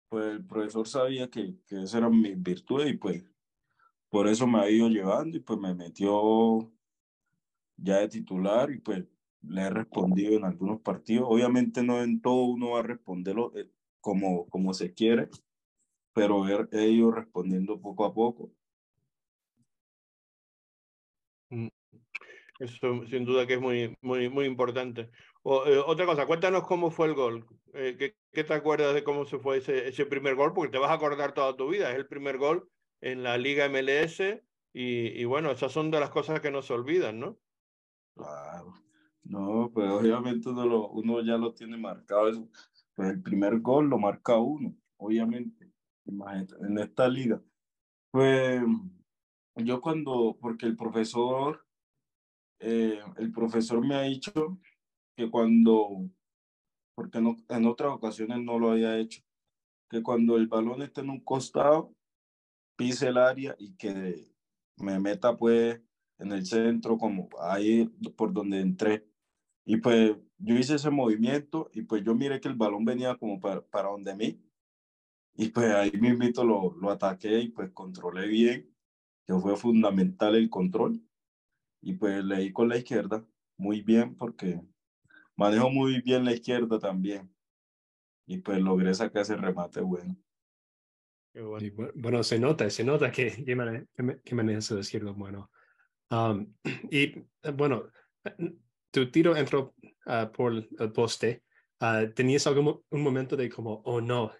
[0.10, 3.26] pues el profesor sabía que, que esas eran mis virtudes y pues
[4.10, 6.72] por eso me ha ido llevando y pues me metió
[7.78, 9.04] ya de titular y pues
[9.42, 11.26] le he respondido en algunos partidos.
[11.28, 15.30] Obviamente no en todo uno va a responderlo eh, como, como se quiere,
[16.14, 18.52] pero he, ido respondiendo poco a poco.
[22.60, 25.10] Eso sin duda que es muy, muy, muy importante.
[25.46, 27.46] Eh, otra cosa, cuéntanos cómo fue el gol.
[27.74, 30.54] Eh, ¿qué, ¿qué, te acuerdas de cómo se fue ese, ese primer gol?
[30.54, 31.92] Porque te vas a acordar toda tu vida.
[31.92, 32.70] Es el primer gol
[33.02, 34.20] en la Liga MLS
[34.74, 37.38] y, y bueno, esas son de las cosas que no se olvidan, ¿no?
[38.16, 38.74] Claro.
[39.24, 42.30] No, pues obviamente uno, lo, uno ya lo tiene marcado.
[42.30, 42.50] Eso.
[42.96, 45.72] Pues el primer gol lo marca uno, obviamente,
[46.06, 47.42] en esta liga.
[48.12, 48.62] Pues
[49.56, 51.66] yo cuando, porque el profesor,
[52.66, 54.58] eh, el profesor me ha dicho
[55.18, 56.10] que cuando,
[56.96, 59.22] porque no, en otras ocasiones no lo había hecho,
[59.90, 61.94] que cuando el balón esté en un costado,
[62.78, 64.32] pise el área y que
[64.78, 65.82] me meta pues
[66.20, 69.06] en el centro, como ahí por donde entré.
[69.66, 73.40] Y pues yo hice ese movimiento y pues yo miré que el balón venía como
[73.40, 74.42] para, para donde mí.
[75.36, 78.74] Y pues ahí mismo lo, lo ataqué y pues controlé bien,
[79.26, 81.02] que fue fundamental el control.
[81.84, 83.26] Y pues leí con la izquierda
[83.58, 84.62] muy bien porque
[85.36, 87.30] manejo muy bien la izquierda también.
[88.26, 90.16] Y pues logré sacar ese remate bueno.
[91.34, 91.92] bueno.
[91.96, 92.24] bueno.
[92.24, 95.52] se nota, se nota que, que, que maneja izquierdo bueno.
[96.10, 96.54] Um,
[96.90, 97.92] y bueno,
[98.92, 99.74] tu tiro entró
[100.06, 101.44] uh, por el poste.
[101.82, 104.32] Uh, ¿Tenías algún un momento de como, oh no,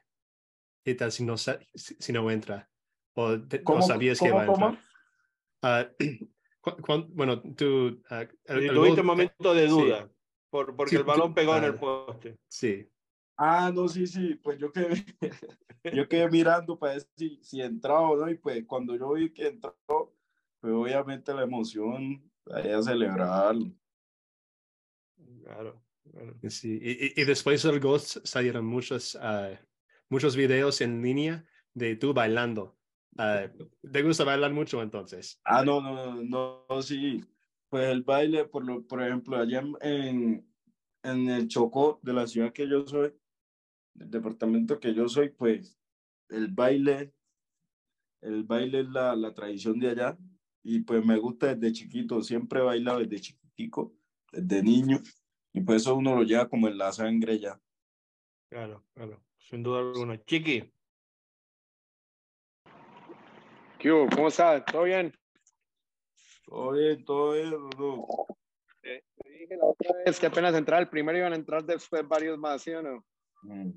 [0.86, 2.70] qué tal si no, si, no entra?
[3.16, 4.80] ¿O no sabías que iba a entrar?
[5.62, 6.04] Uh,
[7.10, 8.02] bueno, tú...
[8.46, 10.10] Tuviste un momento de duda,
[10.50, 12.38] por, porque el balón pegó en el poste.
[12.48, 12.88] Sí.
[13.38, 15.04] Ah, no, sí, sí, pues yo quedé,
[15.94, 19.34] yo quedé mirando para ver si, si entraba o no, y pues cuando yo vi
[19.34, 19.74] que entró,
[20.60, 23.56] pues obviamente la emoción, ahí a celebrar.
[25.44, 25.82] Claro.
[26.50, 29.58] Sí, y, y, después del gol salieron muchos, uh,
[30.10, 32.78] muchos videos en línea de tú bailando.
[33.18, 33.48] Uh,
[33.92, 35.40] ¿Te gusta bailar mucho entonces?
[35.44, 37.24] Ah, no, no, no, no, sí.
[37.70, 40.48] Pues el baile, por, lo, por ejemplo, allá en,
[41.04, 43.14] en el Chocó de la ciudad que yo soy,
[43.94, 45.78] del departamento que yo soy, pues
[46.30, 47.14] el baile,
[48.22, 50.18] el baile es la, la tradición de allá
[50.64, 53.94] y pues me gusta desde chiquito, siempre he bailado desde chiquitico,
[54.32, 55.00] desde niño
[55.52, 57.60] y pues eso uno lo lleva como en la sangre ya.
[58.50, 60.24] Claro, claro, sin duda alguna.
[60.24, 60.72] Chiqui.
[63.84, 64.64] ¿Qué ¿Cómo estás?
[64.64, 65.14] ¿Todo bien?
[66.46, 67.52] Todo bien, todo bien.
[68.82, 72.38] Eh, dije la otra vez que apenas entrar el primero iban a entrar después varios
[72.38, 73.06] más, ¿sí o no?
[73.42, 73.72] Mm,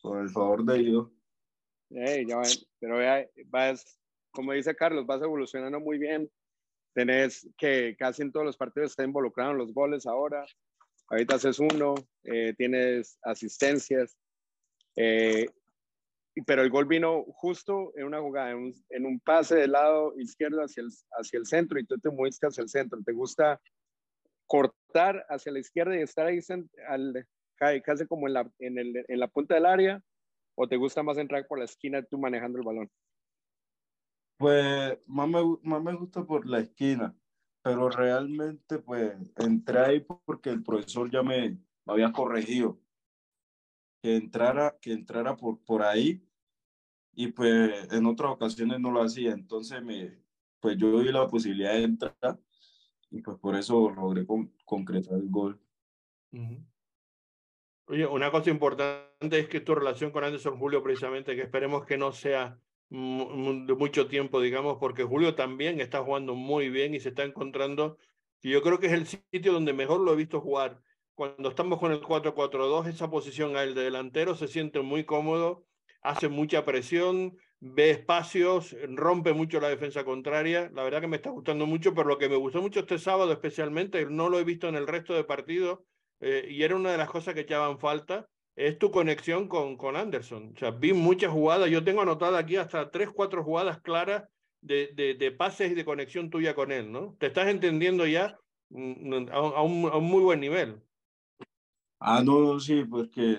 [0.00, 1.08] por el favor de Dios.
[1.90, 2.40] ya
[2.78, 3.98] pero vea, vas,
[4.30, 6.30] como dice Carlos, vas evolucionando muy bien.
[6.94, 10.46] Tenés que casi en todos los partidos está involucrado en los goles ahora.
[11.08, 14.16] Ahorita haces uno, eh, tienes asistencias.
[14.94, 15.46] Eh,
[16.46, 20.82] pero el gol vino justo en una jugada, en un, pase del lado izquierdo hacia
[20.82, 22.98] el, hacia el centro y tú te mueves hacia el centro.
[23.04, 23.60] ¿Te gusta
[24.46, 26.38] cortar hacia la izquierda y estar ahí
[26.88, 27.26] al,
[27.84, 30.02] casi como en la, en, el, en la punta del área?
[30.54, 32.90] ¿O te gusta más entrar por la esquina tú manejando el balón?
[34.38, 37.14] Pues más me, más me gusta por la esquina,
[37.62, 42.78] pero realmente pues entré ahí porque el profesor ya me, había corregido
[44.02, 46.20] que entrara, que entrara por, por ahí
[47.14, 50.18] y pues en otras ocasiones no lo hacía, entonces me,
[50.60, 52.40] pues yo di la posibilidad de entrar
[53.10, 54.26] y pues por eso logré
[54.64, 55.60] concretar el gol.
[57.86, 61.98] Oye, una cosa importante es que tu relación con Anderson Julio precisamente, que esperemos que
[61.98, 67.10] no sea de mucho tiempo, digamos, porque Julio también está jugando muy bien y se
[67.10, 67.98] está encontrando,
[68.42, 70.82] y yo creo que es el sitio donde mejor lo he visto jugar.
[71.14, 75.64] Cuando estamos con el 4-4-2, esa posición a él de delantero se siente muy cómodo,
[76.02, 80.70] hace mucha presión, ve espacios, rompe mucho la defensa contraria.
[80.74, 83.32] La verdad que me está gustando mucho, pero lo que me gustó mucho este sábado
[83.32, 85.80] especialmente, no lo he visto en el resto de partidos,
[86.20, 89.96] eh, y era una de las cosas que echaban falta, es tu conexión con, con
[89.96, 90.52] Anderson.
[90.54, 94.24] O sea, vi muchas jugadas, yo tengo anotada aquí hasta tres, cuatro jugadas claras
[94.60, 97.16] de, de, de pases y de conexión tuya con él, ¿no?
[97.18, 98.38] Te estás entendiendo ya
[98.70, 100.82] mm, mm, a, un, a un, muy buen nivel.
[102.04, 103.38] Ah, no, sí, porque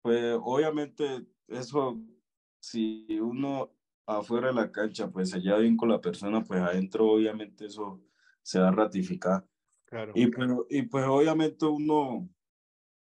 [0.00, 2.00] pues obviamente eso,
[2.60, 3.70] si uno
[4.06, 8.02] afuera de la cancha pues se lleva bien con la persona, pues adentro obviamente eso
[8.42, 9.46] se va a ratificar.
[9.84, 10.12] Claro.
[10.14, 12.26] Y, pues, y pues obviamente uno,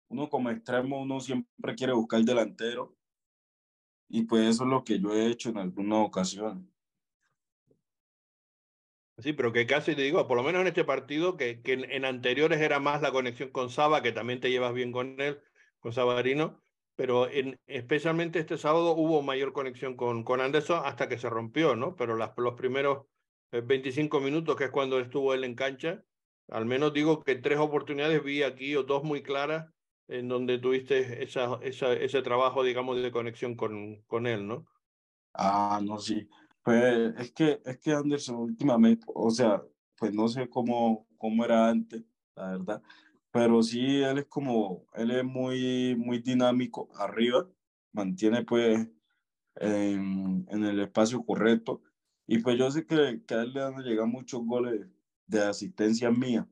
[0.09, 2.97] uno como extremo, uno siempre quiere buscar el delantero.
[4.09, 6.70] Y pues eso es lo que yo he hecho en algunas ocasiones.
[9.21, 12.05] Sí, pero que casi te digo, por lo menos en este partido, que, que en,
[12.05, 15.39] anteriores era más la conexión con Saba, que también te llevas bien con él,
[15.79, 16.59] con Sabarino,
[16.95, 21.75] pero en, especialmente este sábado hubo mayor conexión con, con Anderson hasta que se rompió,
[21.75, 21.95] ¿no?
[21.95, 23.05] Pero las, los primeros
[23.51, 26.03] 25 eh, minutos, que es cuando estuvo él en cancha,
[26.49, 29.71] al menos digo que tres oportunidades vi aquí, o dos muy claras,
[30.07, 34.65] en donde tuviste esa, esa, ese trabajo, digamos, de conexión con, con él, ¿no?
[35.33, 36.27] Ah, no, sí.
[36.63, 39.63] Pues es que, es que Anderson últimamente, o sea,
[39.97, 42.03] pues no sé cómo, cómo era antes,
[42.35, 42.83] la verdad,
[43.31, 47.47] pero sí, él es como, él es muy, muy dinámico arriba,
[47.93, 48.87] mantiene pues
[49.55, 51.81] en, en el espacio correcto,
[52.27, 54.87] y pues yo sé que, que a él le han llegado muchos goles
[55.27, 56.47] de asistencia mía,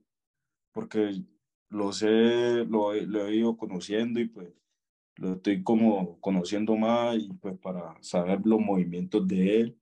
[0.74, 1.24] porque
[1.70, 4.50] lo sé, lo, lo he ido conociendo y pues
[5.18, 9.79] lo estoy como conociendo más y pues para saber los movimientos de él.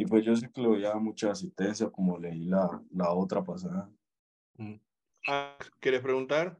[0.00, 3.12] Y pues yo sé que le voy a dar mucha asistencia como leí la, la
[3.12, 3.86] otra pasada.
[4.56, 4.76] Mm.
[5.28, 6.58] Ah, ¿Quieres preguntar?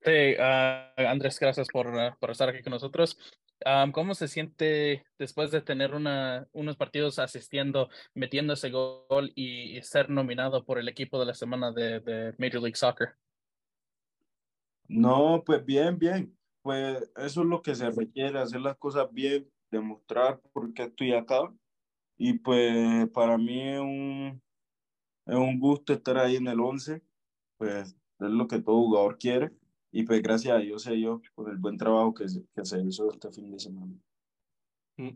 [0.00, 3.18] Sí, uh, Andrés, gracias por, uh, por estar aquí con nosotros.
[3.66, 9.76] Um, ¿Cómo se siente después de tener una, unos partidos asistiendo, metiendo ese gol y,
[9.76, 13.10] y, ser nominado por el equipo de la semana de, de, Major League Soccer?
[14.88, 16.34] No, pues bien, bien.
[16.62, 21.12] pues eso es lo que se requiere, hacer las cosas bien, demostrar por qué estoy
[21.12, 21.52] acá.
[22.16, 24.42] Y pues para mí es un,
[25.26, 27.02] es un gusto estar ahí en el 11,
[27.58, 29.52] pues es lo que todo jugador quiere.
[29.92, 33.10] Y pues gracias a Dios se dio por el buen trabajo que que se hizo
[33.12, 33.94] este fin de semana.
[34.96, 35.10] Mm.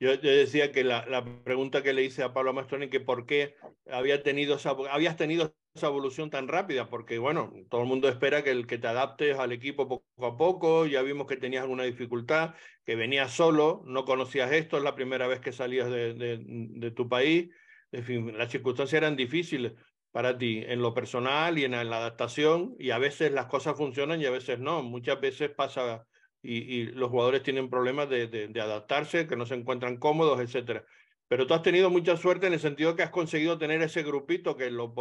[0.00, 3.56] Yo, yo, decía que la, pregunta que le hice a Pablo Mastroni, que por qué
[3.90, 8.44] había tenido esa, habías tenido esa evolución tan rápida, porque bueno, todo el mundo espera
[8.44, 11.82] que, el, que te adaptes al equipo poco a poco, ya vimos que tenías alguna
[11.82, 17.08] dificultad, que venías solo, no conocías esto, es la primera vez que salías de tu
[17.08, 17.50] país,
[17.90, 19.72] en fin, las circunstancias eran difíciles
[20.10, 24.20] para ti en lo personal y en la adaptación, y a veces las cosas funcionan
[24.20, 26.06] y a veces no, muchas veces pasa
[26.42, 30.84] y, los jugadores tienen problemas de, adaptarse, que no se encuentran cómodos, etcétera.
[31.28, 34.56] Pero tú has tenido mucha suerte en el sentido que has conseguido tener ese grupito
[34.56, 34.94] que lo,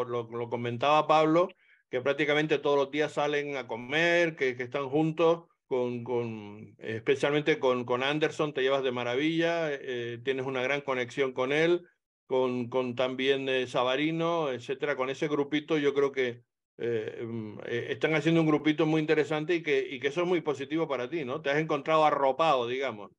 [0.49, 1.49] comentaba Pablo,
[1.89, 8.53] que prácticamente todos los días salen a comer, que, están juntos, con, especialmente con, Anderson,
[8.53, 11.87] te llevas de maravilla, eh, tienes una gran conexión con él,
[12.25, 14.95] con, con también eh, Sabarino, etcétera.
[14.97, 16.43] Con ese grupito yo creo que
[16.77, 20.41] eh, eh, están haciendo un grupito muy interesante y que, y que eso es muy
[20.41, 21.41] positivo para ti, ¿no?
[21.41, 23.11] Te has encontrado arropado, digamos.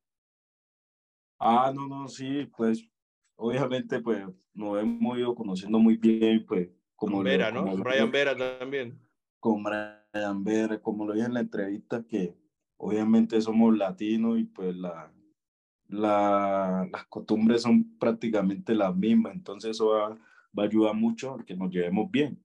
[1.39, 2.87] Ah, no, no, sí, pues
[3.35, 7.17] obviamente pues nos hemos ido conociendo muy bien, pues como...
[7.17, 7.83] Con Vera, lo, como ¿no?
[7.83, 8.99] Brian Vera también.
[9.39, 12.35] Con Brian Vera, como lo dije en la entrevista, que
[12.77, 15.11] obviamente somos latinos y pues la,
[15.87, 20.09] la, las costumbres son prácticamente las mismas, entonces eso va,
[20.57, 22.41] va a ayudar mucho a que nos llevemos bien.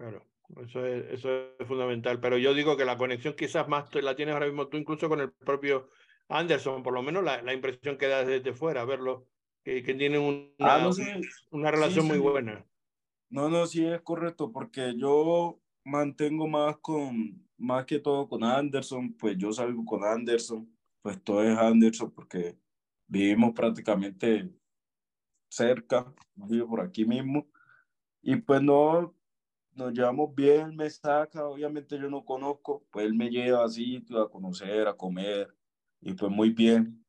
[0.00, 0.24] Claro,
[0.62, 2.20] eso es, eso es fundamental.
[2.20, 5.20] Pero yo digo que la conexión quizás más la tienes ahora mismo tú incluso con
[5.20, 5.90] el propio
[6.30, 9.26] Anderson, por lo menos la, la impresión que da desde fuera, verlo,
[9.62, 10.90] que, que tienen una, ah, no,
[11.50, 12.18] una relación sí, sí.
[12.18, 12.64] muy buena.
[13.28, 19.12] No, no, sí es correcto, porque yo mantengo más con, más que todo con Anderson,
[19.18, 20.66] pues yo salgo con Anderson,
[21.02, 22.56] pues todo es Anderson porque
[23.06, 24.50] vivimos prácticamente
[25.50, 27.50] cerca, vivo por aquí mismo,
[28.22, 29.14] y pues no,
[29.80, 34.28] nos llevamos bien, me saca, obviamente yo no conozco, pues él me lleva así a
[34.28, 35.54] conocer, a comer,
[36.00, 37.04] y pues muy bien.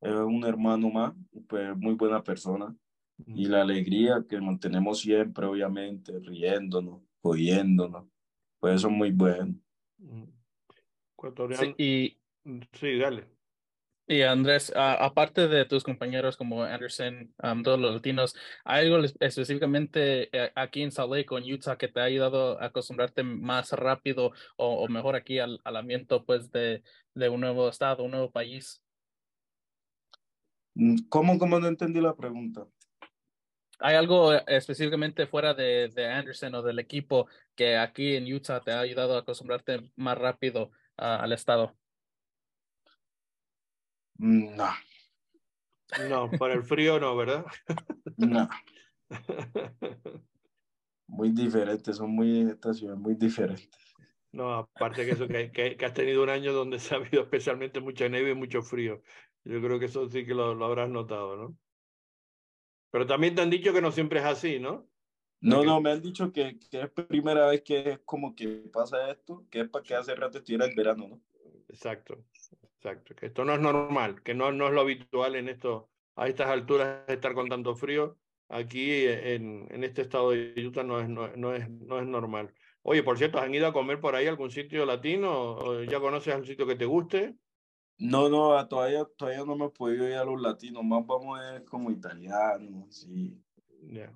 [0.00, 1.14] Es un hermano más,
[1.48, 2.74] pues muy buena persona.
[3.26, 8.08] Y la alegría que mantenemos siempre, obviamente, riéndonos, oyéndonos,
[8.58, 9.54] pues eso es muy bueno.
[11.54, 12.18] Sí, y,
[12.72, 13.28] sí, dale.
[14.08, 18.34] Y Andrés, uh, aparte de tus compañeros como Anderson, um, todos los latinos,
[18.64, 22.60] ¿hay algo específicamente eh, aquí en Salt Lake o en Utah que te ha ayudado
[22.60, 26.82] a acostumbrarte más rápido o, o mejor aquí al, al, ambiente pues, de,
[27.14, 28.82] de un nuevo estado, un nuevo país?
[31.08, 32.66] ¿Cómo, cómo no entendí la pregunta?
[33.78, 38.72] ¿Hay algo específicamente fuera de, de Anderson o del equipo que aquí en Utah te
[38.72, 40.66] ha ayudado a acostumbrarte más rápido
[40.98, 41.76] uh, al estado?
[44.16, 44.68] No.
[46.08, 47.44] No, para el frío no, ¿verdad?
[48.16, 48.48] No.
[51.06, 53.68] Muy diferentes, son muy estaciones muy diferentes.
[54.32, 57.22] No, aparte que eso, que, que, que, has tenido un año donde se ha habido
[57.22, 59.02] especialmente mucha nieve y mucho frío.
[59.44, 61.58] Yo creo que eso sí que lo, lo habrás notado, ¿no?
[62.90, 64.88] Pero también te han dicho que no siempre es así, ¿no?
[65.42, 69.10] No, no, me han dicho que, que, es primera vez que es como que pasa
[69.10, 71.20] esto, que es para que hace rato estuviera el verano, ¿no?
[71.68, 72.24] Exacto.
[72.82, 76.26] Exacto, que esto no es normal, que no, no es lo habitual en esto, a
[76.26, 78.18] estas alturas estar con tanto frío.
[78.48, 82.52] Aquí en, en este estado de Utah no es, no, no, es, no es normal.
[82.82, 85.52] Oye, por cierto, ¿han ido a comer por ahí algún sitio latino?
[85.52, 87.36] ¿O ¿Ya conoces algún sitio que te guste?
[87.98, 91.54] No, no, todavía, todavía no me he podido ir a los latinos, más vamos a
[91.54, 93.40] ir como italianos, sí.
[93.88, 94.12] Yeah.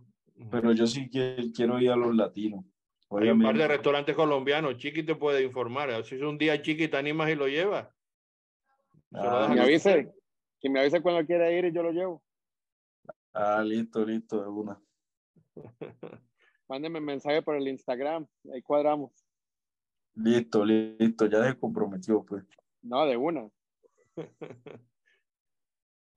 [0.51, 2.65] Pero yo sí quiero, quiero ir a los latinos.
[3.11, 6.05] Hay un par de restaurantes colombianos, Chiqui te puede informar.
[6.05, 7.96] Si es un día Chiqui, te animas y lo llevas.
[9.13, 10.13] Ah, me avise,
[10.61, 12.23] que me avise cuando quiera ir y yo lo llevo.
[13.33, 14.81] Ah, listo, listo, de una.
[16.69, 19.13] Mándeme mensaje por el Instagram, ahí cuadramos.
[20.15, 22.45] Listo, listo, ya se comprometió, pues.
[22.83, 23.49] No, de una.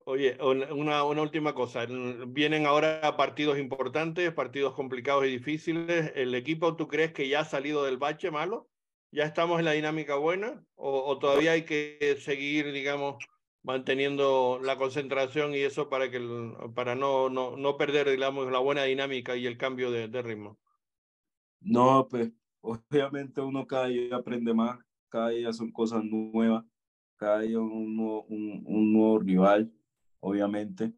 [0.05, 1.86] Oye, una, una última cosa.
[2.28, 6.11] Vienen ahora partidos importantes, partidos complicados y difíciles.
[6.16, 8.68] ¿El equipo tú crees que ya ha salido del bache malo?
[9.12, 13.18] ¿Ya estamos en la dinámica buena o, o, todavía hay que seguir, digamos,
[13.64, 16.20] manteniendo la concentración y eso para, que,
[16.76, 20.60] para no, no, no perder, digamos, la buena dinámica y el cambio de, de, ritmo?
[21.60, 22.32] No, pues
[22.62, 24.80] obviamente uno cada día aprende más,
[25.10, 26.64] cada día son cosas nuevas,
[27.18, 29.74] cada día un nuevo, un, un nuevo rival,
[30.20, 30.93] obviamente,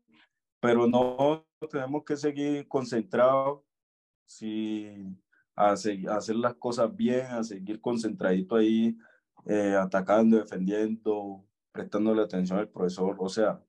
[0.59, 3.63] pero no tenemos que seguir concentrados.
[4.25, 4.87] Si
[5.55, 8.97] a, seguir, a, hacer las cosas bien, a seguir concentradito ahí
[9.45, 13.63] eh, atacando, defendiendo, prestándole atención al profesor, o sea,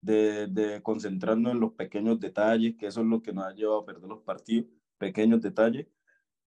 [0.00, 3.80] de, de concentrarnos en los pequeños detalles, que eso es lo que nos ha llevado
[3.80, 5.86] a perder los partidos, pequeños detalles.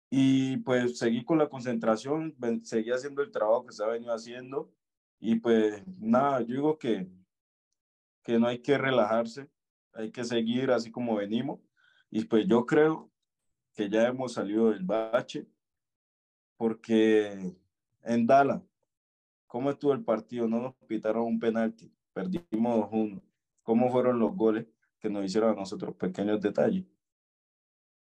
[0.10, 4.72] Y pues seguí con la concentración, seguí haciendo el trabajo que se ha venido haciendo.
[5.20, 7.08] Y pues nada, yo digo que,
[8.24, 9.50] que no hay que relajarse,
[9.94, 11.62] hay que seguir así como venimos.
[12.10, 13.11] Y pues yo creo
[13.74, 15.46] que ya hemos salido del bache,
[16.58, 17.56] porque
[18.04, 18.62] en Dallas,
[19.48, 20.48] ¿cómo estuvo el partido?
[20.48, 23.22] No nos pitaron un penalti, perdimos 2-1.
[23.64, 24.68] ¿Cómo fueron los goles
[25.00, 25.96] que nos hicieron a nosotros?
[25.96, 26.86] Pequeños detalles.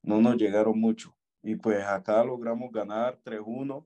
[0.02, 1.14] No nos llegaron mucho.
[1.42, 3.84] Y pues acá logramos ganar 3-1.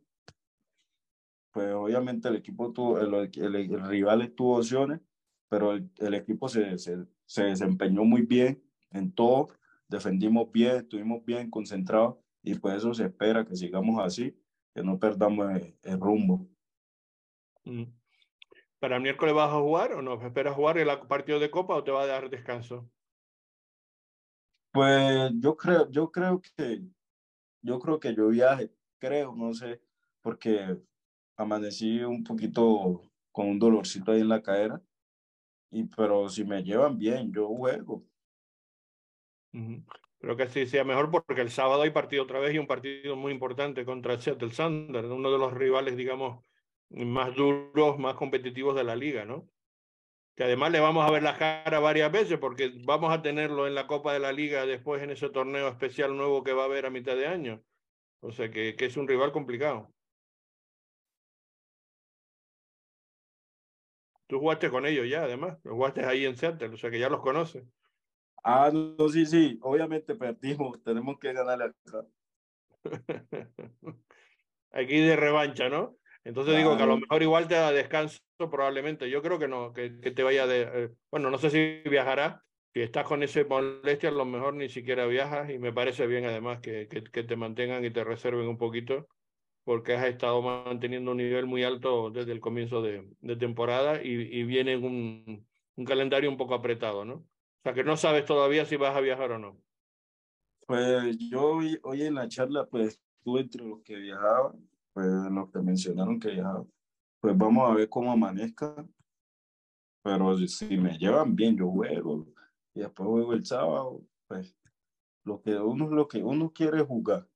[1.53, 5.01] Pues obviamente el equipo tuvo, el, el, rival tuvo opciones,
[5.49, 9.49] pero el, el equipo se, se, se desempeñó muy bien en todo
[9.93, 14.37] defendimos bien, estuvimos bien concentrados y pues eso se espera que sigamos así,
[14.75, 16.49] que no perdamos el, rumbo.
[17.65, 17.85] Mm.
[18.81, 20.21] ¿Para el miércoles vas a jugar o no?
[20.21, 22.91] ¿Esperas jugar el partido de Copa o te va a dar descanso?
[24.73, 26.83] Pues yo creo, yo creo que
[27.61, 29.81] yo creo que yo viaje, creo, no sé,
[30.21, 30.77] porque
[31.37, 34.83] amanecí un poquito con un dolorcito ahí en la cadera.
[35.71, 38.05] Y pero si me llevan bien, yo juego.
[39.53, 43.17] Creo que sí sea mejor porque el sábado hay partido otra vez y un partido
[43.17, 46.45] muy importante contra Seattle Sander, uno de los rivales, digamos,
[46.91, 49.49] más duros, más competitivos de la liga, ¿no?
[50.35, 53.75] Que además le vamos a ver la cara varias veces porque vamos a tenerlo en
[53.75, 56.87] la Copa de la Liga después en ese torneo especial nuevo que va a haber
[56.87, 57.63] a mitad de año.
[58.21, 59.93] O sea que, que es un rival complicado.
[64.27, 65.59] Tú jugaste con ellos ya, además.
[65.63, 67.65] Jugaste ahí en Seattle, o sea que ya los conoces.
[68.45, 72.07] Ah, no, sí, sí, obviamente perdimos, tenemos que ganarle acá.
[74.73, 75.97] Aquí de revancha, ¿no?
[76.25, 79.11] Entonces digo que a lo mejor igual te da descanso probablemente.
[79.11, 80.63] Yo creo que no, que, que te vaya de...
[80.63, 82.43] Eh, bueno, no sé si viajará.
[82.75, 86.25] Si estás con ese molestia, a lo mejor ni siquiera viajas y me parece bien
[86.25, 89.09] además que, que, que te mantengan y te reserven un poquito
[89.65, 94.11] porque has estado manteniendo un nivel muy alto desde el comienzo de, de temporada y,
[94.11, 97.27] y viene un, un calendario un poco apretado, ¿no?
[97.63, 99.57] O sea, que no sabes todavía si vas a viajar o no.
[100.67, 105.49] Pues yo hoy, hoy en la charla, pues estuve entre los que viajaban, pues los
[105.53, 106.69] que mencionaron que viajaban.
[107.21, 108.85] Pues vamos a ver cómo amanezca.
[110.03, 112.27] Pero si me llevan bien, yo juego.
[112.75, 114.03] Y después juego el sábado.
[114.27, 114.57] Pues
[115.23, 117.29] lo que uno, lo que uno quiere jugar.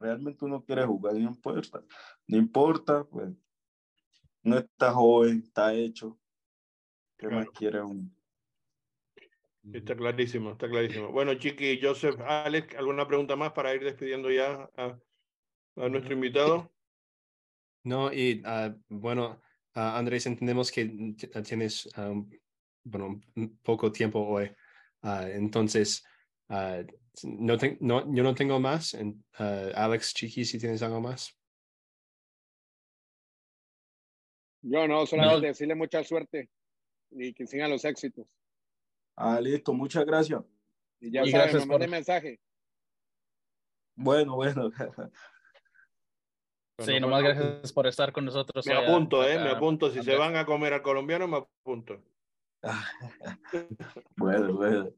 [0.00, 1.84] Realmente uno quiere jugar, no importa.
[2.26, 3.32] No importa, pues
[4.42, 6.18] no está joven, está hecho.
[7.16, 8.10] ¿Qué más quiere uno?
[9.72, 11.12] Está clarísimo, está clarísimo.
[11.12, 14.98] Bueno, Chiqui, Joseph, Alex, ¿alguna pregunta más para ir despidiendo ya a,
[15.76, 16.72] a nuestro invitado?
[17.84, 19.40] No, y uh, bueno,
[19.76, 22.28] uh, Andrés, entendemos que tienes um,
[22.84, 23.20] bueno,
[23.62, 24.50] poco tiempo hoy.
[25.02, 26.04] Uh, entonces,
[26.48, 28.96] no, no, yo no tengo más.
[29.38, 31.38] Alex, Chiqui, si tienes algo más.
[34.62, 36.50] Yo no, solamente decirle mucha suerte
[37.10, 38.26] y que sigan los éxitos.
[39.16, 40.42] Ah, listo, muchas gracias.
[41.00, 42.40] Y ya gracias por el mensaje.
[43.94, 44.70] Bueno, bueno.
[46.78, 48.66] sí, nomás gracias por estar con nosotros.
[48.66, 49.90] Me apunto, eh, me apunto.
[49.90, 52.02] Si se van a comer al colombiano, me apunto.
[54.16, 54.90] bueno, bueno.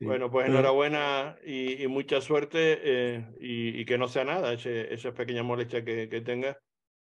[0.00, 4.92] Bueno, pues enhorabuena y, y mucha suerte eh, y, y, que no sea nada ese,
[4.92, 6.58] esa pequeña molestia que, que tengas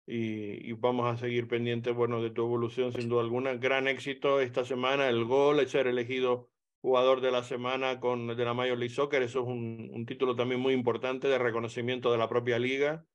[0.06, 3.54] y, vamos a seguir pendientes, bueno, de tu evolución sin duda alguna.
[3.54, 6.50] Gran éxito esta semana, el gol, el ser elegido
[6.80, 10.34] jugador de la semana con de la Major League Soccer, eso es un, un título
[10.34, 13.06] también muy importante de reconocimiento de la propia liga,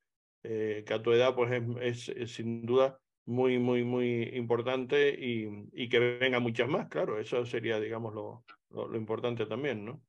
[0.42, 5.68] eh, que a tu edad pues es, es, sin duda muy, muy, muy importante y,
[5.72, 10.00] y, que venga muchas más, claro, eso sería, digamos, lo, lo, lo importante también, ¿no?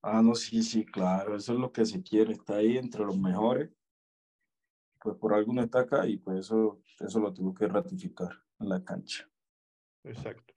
[0.00, 3.18] Ah, no, sí, sí, claro, eso es lo que se quiere, está ahí entre los
[3.18, 3.68] mejores
[5.00, 8.30] pues por algo no está acá y pues eso, eso lo tengo que ratificar
[8.60, 9.28] en la cancha.
[10.04, 10.54] Exacto.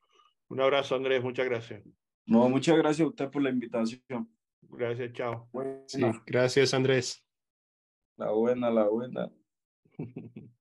[0.49, 1.83] Un abrazo, Andrés, muchas gracias.
[2.25, 4.29] No, muchas gracias a usted por la invitación.
[4.61, 5.49] Gracias, chao.
[5.87, 7.25] Sí, gracias, Andrés.
[8.17, 9.31] La buena, la buena.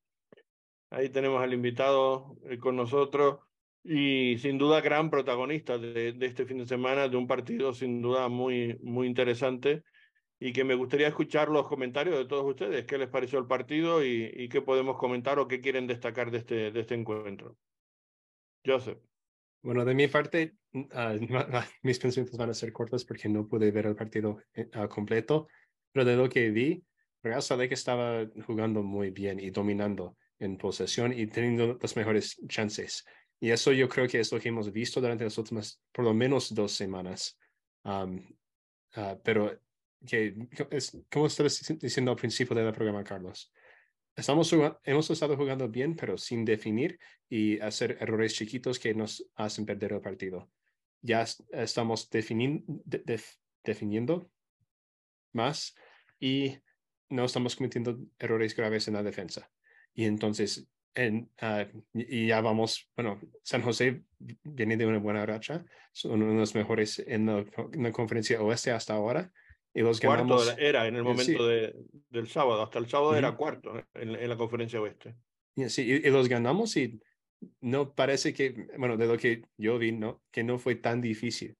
[0.91, 3.41] Ahí tenemos al invitado eh, con nosotros
[3.85, 8.03] y sin duda gran protagonista de, de, este fin de semana, de un partido sin
[8.03, 9.85] duda muy, muy interesante
[10.41, 14.03] y que me gustaría escuchar los comentarios de todos ustedes, qué les pareció el partido
[14.03, 17.59] y, y qué podemos comentar o qué quieren destacar de este, de este encuentro.
[18.64, 18.99] Joseph.
[19.62, 21.18] Bueno, de mi parte, uh,
[21.82, 25.47] mis pensamientos van a ser cortos porque no pude ver el partido uh, completo,
[25.93, 26.82] pero de lo que vi,
[27.22, 33.05] Real Salt estaba jugando muy bien y dominando en posesión y teniendo las mejores chances.
[33.38, 36.14] Y eso yo creo que es lo que hemos visto durante las últimas, por lo
[36.14, 37.38] menos dos semanas.
[37.84, 38.18] Um,
[39.22, 39.59] pero,
[40.07, 40.34] que,
[40.70, 43.53] es, como estabas diciendo al principio del programa, Carlos,
[44.16, 46.98] estamos hemos estado jugando bien, pero sin definir
[47.28, 50.51] y hacer errores chiquitos que nos hacen perder el partido.
[51.03, 54.30] Ya estamos definiendo
[55.32, 55.74] más
[56.18, 56.59] y
[57.09, 59.51] no estamos cometiendo errores graves en la defensa.
[59.94, 65.64] Y entonces, en, ah, y ya vamos, bueno, San José viene de una buena racha,
[65.92, 69.32] son uno de los mejores en la, conferencia oeste hasta ahora.
[69.73, 71.75] Y los cuarto era en el momento de,
[72.09, 75.14] del sábado, hasta el sábado era cuarto en, la conferencia oeste.
[75.68, 77.01] Sí, y, los ganamos y
[77.61, 80.23] no parece que, bueno, de lo que yo vi, ¿no?
[80.31, 81.57] que no fue tan difícil.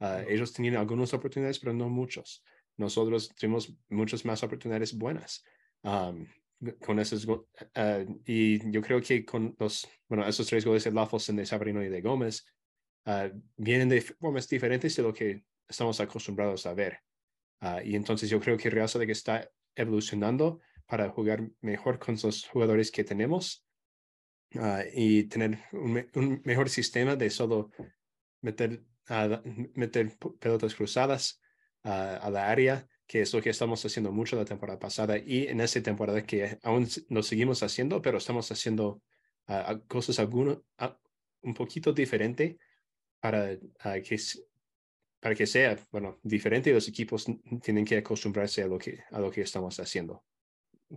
[0.00, 2.42] Ah, ellos tenían algunas oportunidades, pero no muchos.
[2.78, 5.44] Nosotros tuvimos muchas más oportunidades buenas
[6.84, 7.40] con esos uh,
[8.26, 11.88] y yo creo que con los, bueno, esos tres goles de Lafosen, de Sabrino y
[11.88, 12.44] de Gómez
[13.06, 17.00] uh, vienen de formas diferentes de lo que estamos acostumbrados a ver.
[17.60, 22.46] Uh, y entonces yo creo que Real que está evolucionando para jugar mejor con los
[22.48, 23.64] jugadores que tenemos
[24.92, 27.70] y tener un, un, mejor sistema de solo
[28.40, 28.82] meter,
[29.74, 31.40] meter pelotas cruzadas
[31.84, 35.60] a la área que es lo que estamos haciendo mucho la temporada pasada y en
[35.60, 39.02] esta temporada que aún lo seguimos haciendo, pero estamos haciendo
[39.48, 40.94] uh, cosas alguno, uh,
[41.42, 42.56] un poquito diferente
[43.18, 44.16] para, uh, que,
[45.20, 47.26] para que sea, bueno, diferente los equipos
[47.62, 50.24] tienen que acostumbrarse a lo que, a lo que estamos haciendo.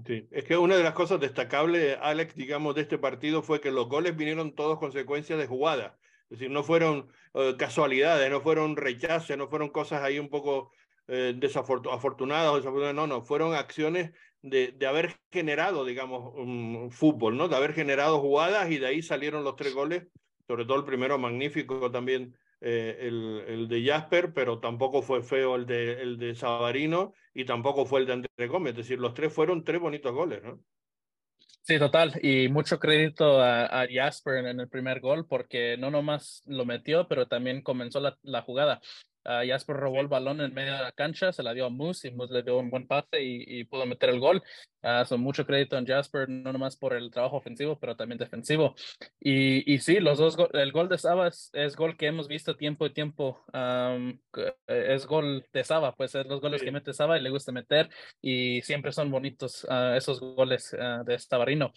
[0.06, 3.72] Sí, es que una de las cosas destacables, Alex, digamos, de este partido fue que
[3.72, 6.00] los goles vinieron todos consecuencias de jugada.
[6.30, 7.10] Es decir, no fueron
[7.58, 10.72] casualidades, no fueron rechaces, no fueron cosas ahí un poco
[11.08, 14.12] eh, desafortunadas no, no, fueron acciones
[14.42, 16.34] de, de haber generado, digamos,
[16.96, 17.50] fútbol, ¿no?
[17.50, 20.08] De haber generado jugadas y de ahí salieron los tres goles,
[20.48, 25.56] sobre todo el primero magnífico también eh, el, el, de Jasper, pero tampoco fue feo
[25.56, 29.14] el de, el de Sabarino y tampoco fue el de André Gómez, es decir, los
[29.14, 30.60] tres fueron tres bonitos goles, ¿no?
[31.66, 32.14] Sí, total.
[32.22, 37.28] Y mucho crédito a, Jasper en el primer gol porque no nomás lo metió, pero
[37.28, 38.82] también comenzó la, la jugada.
[39.26, 42.08] Uh, Jasper robó el balón en medio de la cancha, se la dio a Moose
[42.08, 44.44] y Moose le dio un buen pase y, pudo meter el gol.
[44.82, 48.76] Uh, son mucho crédito en Jasper, no nomás por el trabajo ofensivo, pero también defensivo.
[49.20, 52.86] Y, y sí, los dos, el gol de Saba es, gol que hemos visto tiempo
[52.86, 53.44] y tiempo.
[53.54, 54.20] Um,
[54.68, 57.90] es gol de Saba, pues es los goles que mete Saba y le gusta meter
[58.22, 61.72] y siempre son bonitos uh, esos goles de Stavarino.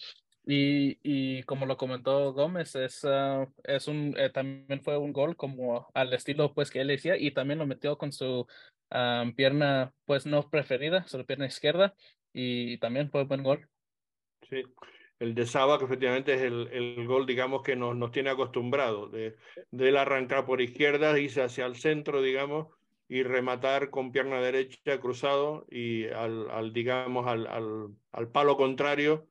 [0.48, 5.36] Y, y como lo comentó Gómez, es, ah, es un, eh, también fue un gol
[5.36, 8.46] como al estilo pues que él decía y también lo metió con su
[8.90, 11.94] ah, pierna pues no preferida, su pierna izquierda
[12.32, 13.68] y también fue un buen gol.
[14.48, 14.62] Sí,
[15.18, 19.34] el de Saba efectivamente es el, el gol digamos que nos, nos tiene acostumbrado de,
[19.72, 22.68] de él arrancar por izquierda, irse hacia el centro digamos
[23.08, 29.28] y rematar con pierna derecha cruzado y al, al digamos al, al, al palo contrario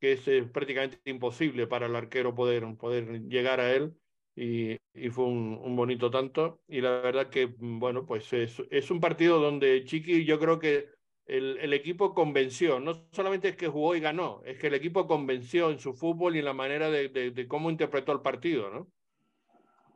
[0.00, 3.94] que es eh, prácticamente imposible para el arquero poder, poder llegar a él
[4.36, 4.78] y,
[5.10, 6.60] fue un, bonito tanto.
[6.68, 10.58] Y la verdad que, mm, bueno, pues es, es un partido donde Chiqui yo creo
[10.58, 10.88] que
[11.26, 15.06] el, el, equipo convenció, no solamente es que jugó y ganó, es que el equipo
[15.06, 18.70] convenció en su fútbol y en la manera de, de, de cómo interpretó el partido,
[18.70, 18.88] ¿no?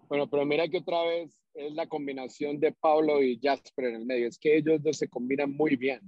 [0.09, 4.05] Bueno, pero mira que otra vez es la combinación de Pablo y Jasper en el
[4.05, 6.01] medio, es que ellos dos se combinan muy bien.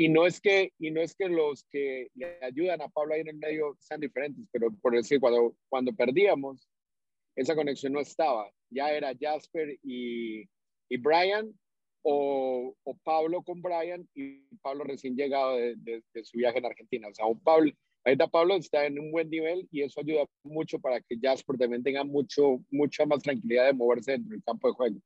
[0.00, 3.20] Y no es que, y no es que los que le ayudan a Pablo ahí
[3.20, 6.66] en el medio sean diferentes, pero por decir, cuando, cuando perdíamos,
[7.36, 8.50] esa conexión no estaba.
[8.70, 10.48] Ya era Jasper y,
[10.88, 11.52] y Brian,
[12.00, 17.08] o, o, Pablo con Brian y Pablo recién llegado de, de, su viaje en Argentina.
[17.08, 17.70] O sea, un Pablo,
[18.02, 21.82] ahorita Pablo está en un buen nivel y eso ayuda mucho para que Jasper también
[21.82, 25.00] tenga mucho, mucha más tranquilidad de moverse dentro del campo de juego.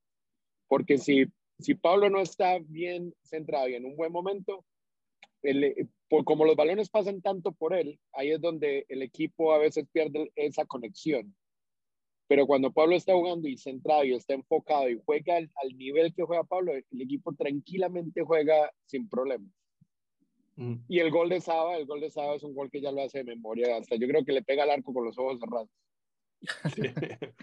[0.68, 1.24] Porque si,
[1.58, 4.64] si Pablo no está bien centrado y en un buen momento,
[5.44, 9.58] el, por, como los balones pasan tanto por él, ahí es donde el equipo a
[9.58, 11.34] veces pierde esa conexión.
[12.26, 16.22] Pero cuando Pablo está jugando y centrado y está enfocado y juega al, nivel que
[16.22, 19.52] juega Pablo, el equipo tranquilamente juega sin problemas.
[20.56, 20.76] Mm.
[20.88, 23.02] Y el gol de Saba, el gol de Saba es un gol que ya lo
[23.02, 23.76] hace de memoria.
[23.76, 25.68] Hasta yo creo que le pega al arco con los ojos cerrados.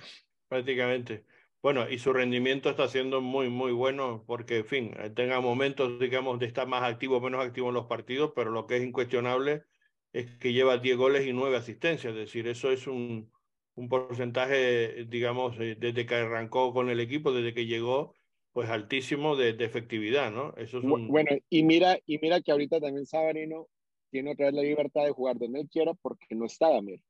[0.48, 1.26] prácticamente.
[1.62, 6.00] Bueno, y su rendimiento está siendo muy, muy bueno porque, en fin, eh, tenga momentos,
[6.00, 8.84] digamos, de estar más activo o menos activo en los partidos, pero lo que es
[8.84, 9.64] incuestionable
[10.12, 12.14] es que lleva 10 goles y 9 asistencias.
[12.14, 13.32] Es decir, eso es un,
[13.76, 18.16] un porcentaje, digamos, eh, desde que arrancó con el equipo, desde que llegó,
[18.54, 20.54] pues altísimo de, de efectividad, ¿no?
[20.58, 21.08] Eso es un...
[21.08, 23.68] Bueno, y mira, y mira que ahorita también Sabarino
[24.10, 27.02] tiene otra vez la libertad de jugar donde él quiera porque no está Damir.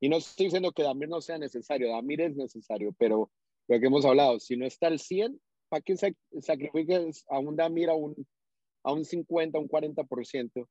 [0.00, 3.30] Y no estoy diciendo que Damir no sea necesario, Damir es necesario, pero
[3.70, 5.94] lo que hemos hablado, si no está al 100, ¿para qué
[6.40, 8.16] sacrifiques a un Damir a un,
[8.82, 10.66] a un 50, un 40%?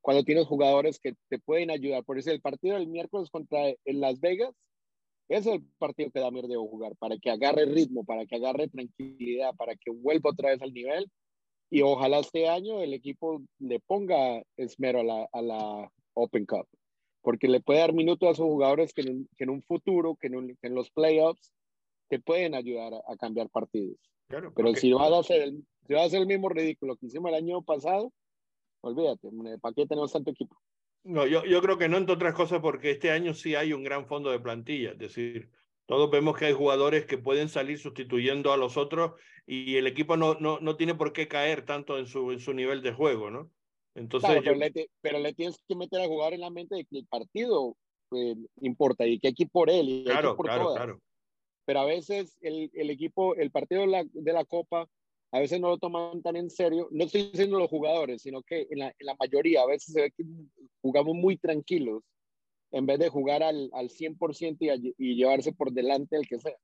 [0.00, 2.04] Cuando tienes jugadores que te pueden ayudar.
[2.04, 4.54] Por eso el partido del miércoles contra en Las Vegas
[5.28, 9.54] es el partido que Damir debe jugar, para que agarre ritmo, para que agarre tranquilidad,
[9.56, 11.10] para que vuelva otra vez al nivel.
[11.70, 16.68] Y ojalá este año el equipo le ponga esmero a la, a la Open Cup,
[17.20, 20.90] porque le puede dar minutos a esos jugadores que en, un futuro, que en, los
[20.90, 21.52] playoffs,
[22.08, 23.96] te pueden ayudar a, cambiar partidos.
[24.28, 27.30] Pero si vas, a hacer el, si vas a hacer el mismo ridículo que hicimos
[27.30, 28.12] el año pasado,
[28.82, 29.28] olvídate,
[29.60, 30.56] ¿para qué tenemos tanto equipo?
[31.04, 33.84] No, yo, yo creo que no, entre otras cosas, porque este año sí hay un
[33.84, 34.92] gran fondo de plantilla.
[34.92, 35.50] Es decir,
[35.86, 39.12] todos vemos que hay jugadores que pueden salir sustituyendo a los otros
[39.46, 42.52] y el equipo no, no, no tiene por qué caer tanto en su, en su
[42.52, 43.50] nivel de juego, ¿no?
[43.94, 44.42] Entonces,
[45.00, 47.74] pero, le, tienes que meter a jugar en la mente de que el partido
[48.08, 51.00] pues, importa y que hay que ir por él y claro, por claro, claro.
[51.68, 54.88] Pero a veces el, el equipo, el partido de la, de la Copa
[55.30, 56.88] a veces no lo toman tan en serio.
[56.90, 60.00] No estoy diciendo los jugadores, sino que en la, en la mayoría a veces se
[60.00, 60.24] ve que
[60.80, 62.02] jugamos muy tranquilos
[62.70, 66.56] en vez de jugar al, al 100% y, y llevarse por delante el que sea.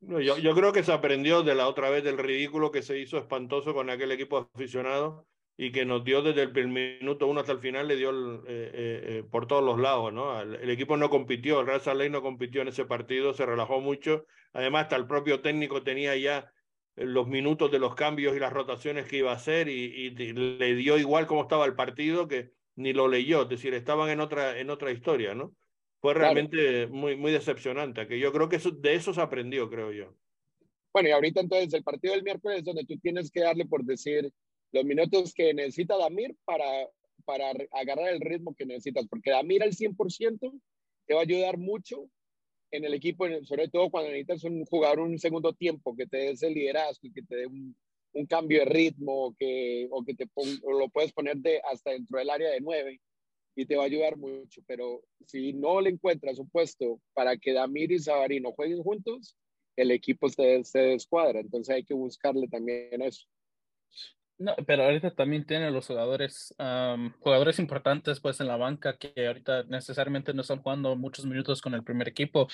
[0.00, 3.00] No, yo, yo creo que se aprendió de la otra vez del ridículo que se
[3.00, 7.52] hizo espantoso con aquel equipo aficionado y que nos dio desde el minuto uno hasta
[7.52, 10.40] el final, le dio eh, eh, eh, por todos los lados, ¿no?
[10.40, 14.26] El, equipo no compitió, el Real Salt no compitió en ese partido, se relajó mucho.
[14.52, 16.52] Además, hasta el propio técnico tenía ya
[16.96, 20.98] los minutos de los cambios y las rotaciones que iba a hacer y, le dio
[20.98, 24.70] igual cómo estaba el partido que ni lo leyó, es decir, estaban en otra, en
[24.70, 25.54] otra historia, ¿no?
[26.00, 30.14] Fue realmente muy, muy decepcionante, que yo creo que de eso se aprendió, creo yo.
[30.92, 33.84] Bueno, y ahorita entonces el partido del miércoles es donde tú tienes que darle por
[33.84, 34.30] decir
[34.72, 36.64] los minutos que necesita Damir para,
[37.24, 40.60] para agarrar el ritmo que necesitas, porque Damir al 100%
[41.06, 42.08] te va a ayudar mucho
[42.72, 46.30] en el equipo, sobre todo cuando necesitas un jugador un segundo tiempo que te dé
[46.30, 47.76] ese liderazgo, que te dé un,
[48.28, 52.30] cambio de ritmo, que, o que te o lo puedes poner de, hasta dentro del
[52.30, 53.00] área de nueve
[53.54, 54.62] y te va a ayudar mucho.
[54.66, 59.36] Pero si no le encuentras un puesto para que Damir y Sabarino jueguen juntos,
[59.76, 61.40] el equipo se, se descuadra.
[61.40, 63.26] Entonces hay que buscarle también eso.
[64.42, 66.52] No, pero ahorita también tiene los jugadores,
[67.20, 71.74] jugadores importantes pues en la banca que ahorita necesariamente no están jugando muchos minutos con
[71.74, 72.48] el primer equipo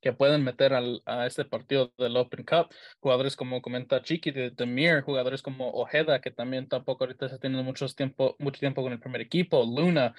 [0.00, 2.68] que pueden meter al, a este partido del Open Cup.
[2.98, 7.62] Jugadores como comenta Chiqui de Demir, jugadores como Ojeda que también tampoco ahorita está teniendo
[7.62, 10.14] mucho tiempo, mucho tiempo con el primer equipo, Luna,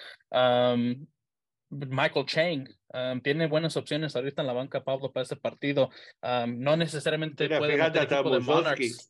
[1.69, 5.89] Michael Chang um, tiene buenas opciones ahorita en la banca, Pablo, para este partido.
[6.21, 8.23] Um, no necesariamente puede fíjate, hasta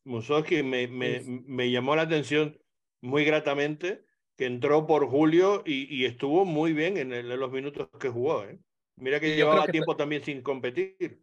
[0.03, 2.59] Musowski, me, me, me, llamó la atención
[3.01, 4.05] muy gratamente
[4.37, 8.43] que entró por Julio y, y estuvo muy bien en, los minutos que jugó.
[8.43, 8.59] ¿eh?
[8.97, 11.21] Mira que llevaba tiempo también sin competir.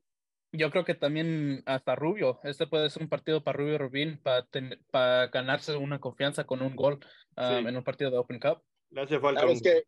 [0.54, 4.46] Yo creo que también hasta Rubio, este puede ser un partido para Rubio Rubín para,
[4.90, 7.00] para ganarse una confianza con un gol
[7.38, 8.62] um, en un partido de Open Cup.
[8.90, 9.84] Le hace falta claro, es que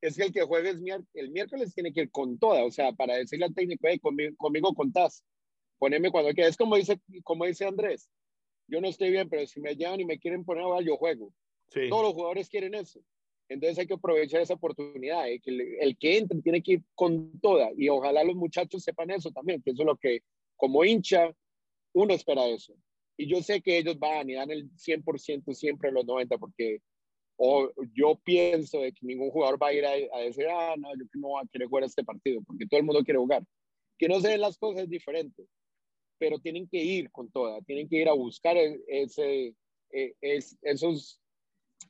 [0.00, 0.70] es que el que juegue
[1.14, 4.34] el miércoles tiene que ir con toda, o sea, para decirle al técnico, hey, conmigo,
[4.36, 5.24] conmigo contás,
[5.78, 6.52] poneme cuando quieras.
[6.52, 8.08] Es como dice, como dice Andrés,
[8.68, 11.32] yo no estoy bien, pero si me llaman y me quieren poner a yo juego.
[11.88, 13.00] Todos los jugadores quieren eso.
[13.48, 15.28] Entonces hay que aprovechar esa oportunidad.
[15.28, 15.40] ¿eh?
[15.40, 19.30] Que el, que entre tiene que ir con toda y ojalá los muchachos sepan eso
[19.30, 20.20] también, que eso es lo que
[20.56, 21.32] como hincha
[21.94, 22.74] uno espera eso.
[23.16, 26.80] Y yo sé que ellos van y dan el 100% siempre los 90 porque
[27.40, 31.04] o yo pienso de que ningún jugador va a ir a, decir, ah, no, yo
[31.14, 33.44] no voy a querer jugar este partido, porque todo el mundo quiere jugar.
[33.96, 35.46] Que no se den las cosas diferentes,
[36.18, 39.54] pero tienen que ir con toda, tienen que ir a buscar e, ese,
[39.92, 41.20] e, es, esos,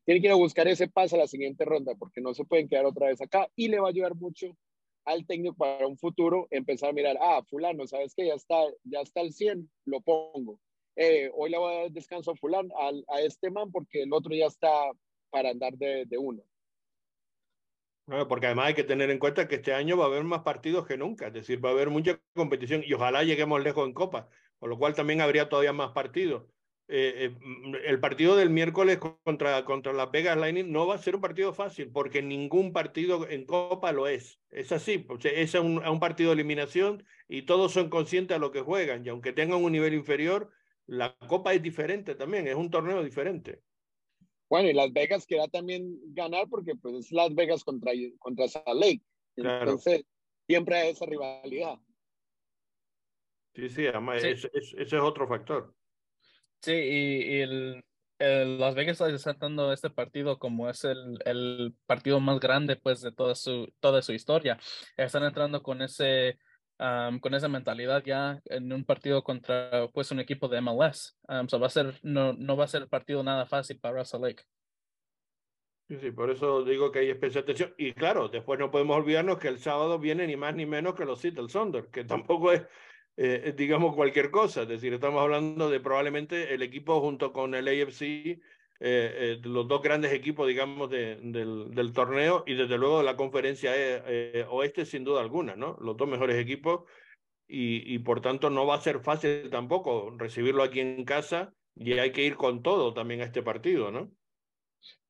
[0.04, 2.68] tienen que ir a buscar ese paso a la siguiente ronda, porque no se pueden
[2.68, 4.54] quedar otra vez acá, y le va a ayudar mucho
[5.06, 9.00] al técnico para un futuro empezar a mirar, ah, fulano, ¿sabes que Ya está, ya
[9.00, 10.60] está al 100, lo pongo.
[10.94, 14.34] Eh, hoy le voy a dar descanso a fulano, a este man, porque el otro
[14.34, 14.90] ya está
[15.30, 16.42] para andar de, de uno.
[18.06, 20.40] Bueno, porque además hay que tener en cuenta que este año va a haber más
[20.42, 23.92] partidos que nunca, es decir, va a haber mucha competición y ojalá lleguemos lejos en
[23.92, 26.44] Copa, con lo cual también habría todavía más partidos.
[26.90, 31.16] Eh, eh, el partido del miércoles contra, contra la Vegas Lightning no va a ser
[31.16, 34.40] un partido fácil, porque ningún partido en Copa lo es.
[34.48, 38.62] Es así, es un, un partido de eliminación y todos son conscientes de lo que
[38.62, 40.50] juegan, y aunque tengan un nivel inferior,
[40.86, 43.64] la Copa es diferente también, es un torneo diferente.
[44.48, 48.66] Bueno, y Las Vegas quería también ganar porque pues es Las Vegas contra, contra Salt
[48.66, 49.02] Lake.
[49.36, 50.04] Entonces,
[50.46, 51.78] siempre hay esa rivalidad.
[53.54, 55.74] Sí, sí, además Ese, es otro factor.
[56.62, 57.84] Sí, y, el,
[58.18, 63.00] el, Las Vegas está tratando este partido como es el, el, partido más grande pues
[63.00, 64.58] de toda su, toda su historia.
[64.96, 66.38] Están entrando con ese
[66.78, 71.16] con esa mentalidad ya en un partido contra pues un equipo de MLS.
[71.28, 74.44] va a ser, no, no va a ser partido nada fácil para Russell Lake.
[75.88, 77.74] Sí, sí, por eso digo que hay especial atención.
[77.78, 81.06] Y claro, después no podemos olvidarnos que el sábado viene ni más ni menos que
[81.06, 82.62] los Seattle Sonder, que tampoco es,
[83.16, 84.62] eh, digamos, cualquier cosa.
[84.62, 88.38] Es decir, estamos hablando de probablemente el equipo junto con el AFC
[88.80, 93.72] eh, eh, los dos grandes equipos, digamos, de, del, torneo y desde luego la conferencia
[93.74, 95.76] eh, oeste, sin duda alguna, ¿no?
[95.80, 96.84] Los dos mejores equipos
[97.48, 102.12] y, por tanto no va a ser fácil tampoco recibirlo aquí en casa y hay
[102.12, 104.12] que ir con todo también a este partido, ¿no?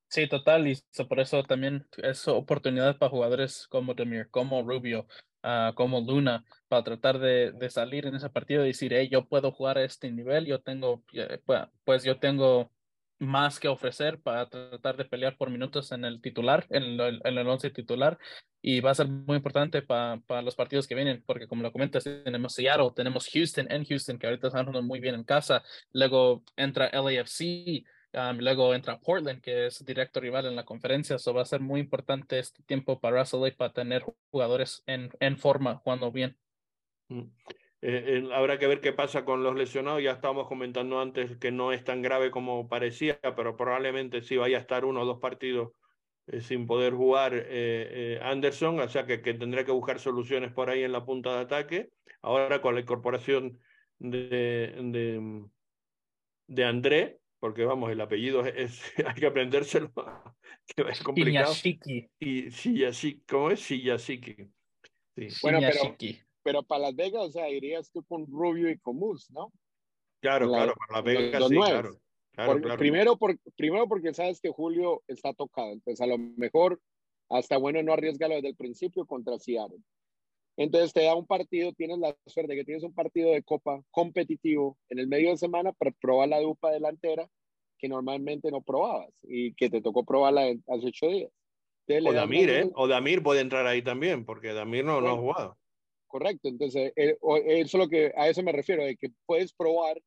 [0.07, 0.75] Sí, total, y
[1.07, 5.05] por eso también es oportunidad para jugadores como Demir, como Rubio,
[5.43, 9.27] uh, como Luna, para tratar de, de, salir en ese partido y decir, hey, yo
[9.27, 11.03] puedo jugar a este nivel, yo tengo,
[11.83, 12.71] pues yo tengo
[13.19, 17.37] más que ofrecer para tratar de pelear por minutos en el titular, en el, en
[17.37, 18.17] el once titular,
[18.61, 22.03] y va a ser muy importante para los partidos que vienen, porque como lo comentas,
[22.03, 26.43] tenemos Seattle, tenemos Houston en Houston, que ahorita están jugando muy bien en casa, luego
[26.55, 31.41] entra LAFC, um, luego entra Portland, que es directo rival en la conferencia, eso va
[31.41, 35.75] a ser muy importante este tiempo para Russell Lake para tener jugadores en, en forma
[35.75, 36.37] jugando bien.
[37.09, 37.23] Mm.
[37.81, 40.03] Eh, habrá que ver qué pasa con los lesionados.
[40.03, 44.57] Ya estábamos comentando antes que no es tan grave como parecía, pero probablemente sí vaya
[44.57, 45.71] a estar uno o dos partidos
[46.27, 50.69] eh, sin poder jugar eh, Anderson, o sea que, que, tendrá que buscar soluciones por
[50.69, 51.89] ahí en la punta de ataque.
[52.21, 53.59] Ahora con la incorporación
[53.97, 55.43] de, de,
[56.47, 59.91] de André, porque vamos, el apellido es, hay que aprendérselo,
[60.75, 61.53] que es complicado.
[62.19, 63.61] Y Siyashiki, ¿cómo es?
[63.61, 64.35] Siyashiki.
[65.15, 65.27] Sí.
[65.41, 65.95] Bueno, pero
[66.43, 69.51] pero para Las Vegas, o sea, irías tú con Rubio y con Moose, ¿no?
[70.21, 71.95] Claro, claro, para Las Vegas sí, claro.
[72.33, 76.79] claro, Primero, por, primero porque sabes que Julio está tocado, entonces a lo mejor
[77.29, 79.79] hasta bueno no arriesgarlo desde el principio contra Seattle.
[80.57, 83.81] Entonces te da un partido, tienes la suerte de que tienes un partido de copa
[83.91, 87.29] competitivo en el medio de semana para probar la dupa delantera
[87.77, 91.31] que normalmente no probabas y que te tocó probarla hace ocho días.
[92.05, 92.69] o Damir, ¿eh?
[92.75, 95.57] O Damir puede entrar ahí también, porque Damir no, no ha jugado.
[96.09, 100.01] Correcto, entonces eh, eso lo que a eso me refiero, de que puedes probar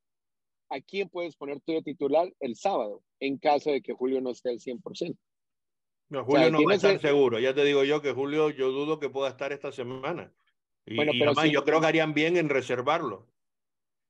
[0.68, 4.50] a quién puedes poner tu titular el sábado, en caso de que Julio no esté
[4.50, 5.16] al 100%.
[6.09, 8.98] No, Julio no va a estar seguro, ya te digo yo que Julio yo dudo
[8.98, 10.34] que pueda estar esta semana.
[10.84, 13.28] Y, bueno, pero además yo creo que harían bien en reservarlo.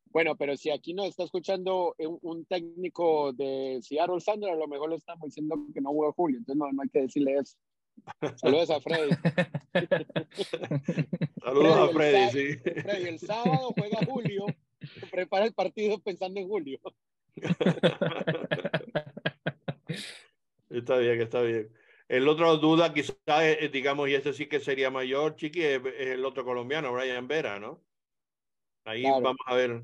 [0.06, 4.88] Bueno, pero si aquí nos está escuchando un, técnico de Seattle Sandra, a lo mejor
[4.88, 7.58] le estamos diciendo que no juega Julio, entonces no, no hay que decirle eso.
[8.36, 9.10] Saludos a Freddy.
[11.42, 12.56] Saludos a Freddy, sí.
[12.58, 14.46] Freddy, el sábado juega Julio.
[15.10, 16.78] Prepara el partido pensando en Julio.
[20.70, 21.72] está bien, está bien.
[22.08, 23.16] El otro duda, quizás,
[23.72, 27.82] digamos, y este sí que sería mayor, Chiqui, es, el otro colombiano, Brian Vera, ¿no?
[28.84, 29.82] Ahí vamos a ver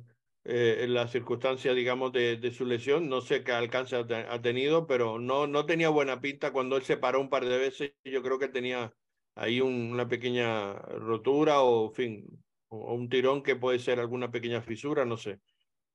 [0.51, 3.07] eh, en la circunstancia, digamos, de, de, su lesión.
[3.07, 6.96] No sé qué alcance ha, tenido, pero no, no tenía buena pinta cuando él se
[6.96, 7.92] paró un par de veces.
[8.03, 8.90] Yo creo que tenía
[9.34, 12.24] ahí una pequeña rotura o, fin,
[12.68, 15.38] o, un tirón que puede ser alguna pequeña fisura, no sé.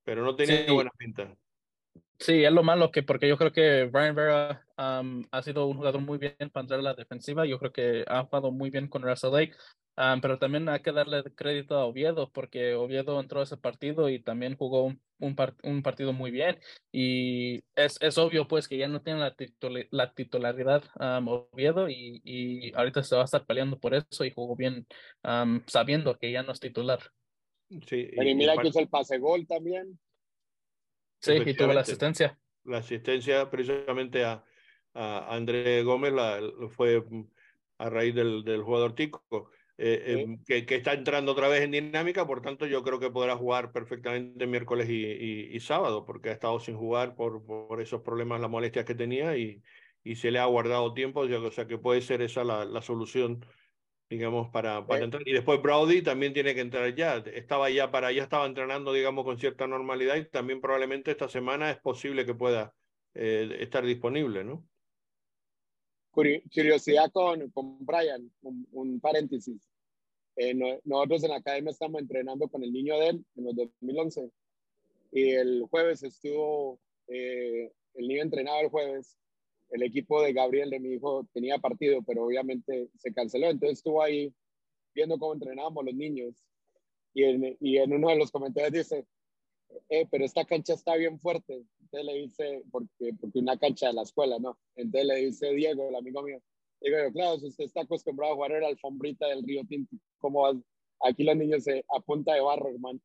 [0.03, 1.35] Pero no tenía buena pinta.
[2.19, 6.01] Sí, es lo malo que porque yo creo que Brian Vera ha sido un jugador
[6.01, 7.47] muy bien para entrar a la defensiva.
[7.47, 9.55] Yo creo que ha jugado muy bien con Russell Lake.
[9.95, 14.19] Pero también hay que darle crédito a Oviedo porque Oviedo entró a ese partido y
[14.19, 16.59] también jugó un, un, partido muy bien.
[16.91, 19.35] Y es, es, obvio pues que ya no tiene la,
[19.91, 24.55] la titularidad Oviedo y, y, ahorita se va a estar peleando por eso y jugó
[24.55, 24.87] bien
[25.67, 26.99] sabiendo que ya no es titular.
[27.87, 29.99] Sí, y, mira que es el pase gol también.
[31.19, 32.37] Sí, y tuvo la asistencia.
[32.65, 34.43] La asistencia precisamente a,
[34.93, 36.39] a André Gómez la,
[36.69, 37.03] fue
[37.77, 39.51] a raíz del, del jugador Tico,
[39.85, 43.11] eh, em, que, que, está entrando otra vez en dinámica, por tanto yo creo que
[43.11, 47.81] podrá jugar perfectamente miércoles y, y, y sábado, porque ha estado sin jugar por, por
[47.81, 49.61] esos problemas, las molestias que tenía y,
[50.03, 53.45] y se le ha guardado tiempo, o sea que puede ser esa la, la solución
[54.09, 55.27] digamos, para, para entrar.
[55.27, 57.17] Y después Brody también tiene que entrar ya.
[57.17, 61.71] Estaba ya para, ya estaba entrenando, digamos, con cierta normalidad y también probablemente esta semana
[61.71, 62.73] es posible que pueda
[63.15, 64.63] eh, estar disponible, ¿no?
[66.11, 69.72] Curiosidad con, con Brian, un, paréntesis.
[70.35, 70.53] Eh,
[70.83, 74.31] nosotros en la academia estamos entrenando con el niño de él en los 2011
[75.11, 79.17] y el jueves estuvo, eh, el niño entrenado el jueves
[79.73, 83.49] el equipo de Gabriel, de mi hijo, tenía partido, pero obviamente se canceló.
[83.49, 84.31] Entonces estuvo ahí
[84.93, 86.35] viendo cómo entrenábamos los niños.
[87.13, 89.07] Y en, y en uno de los comentarios dice,
[89.89, 91.65] eh, pero esta cancha está bien fuerte.
[91.81, 94.59] Entonces le dice, porque, porque una cancha de la escuela, ¿no?
[94.75, 96.39] Entonces le dice Diego, el amigo mío,
[96.83, 99.95] digo yo, claro, si usted está acostumbrado a jugar en la alfombrita del Río Tinto,
[100.19, 100.57] ¿cómo vas?
[101.01, 102.99] Aquí los niños se a punta de barro, hermano.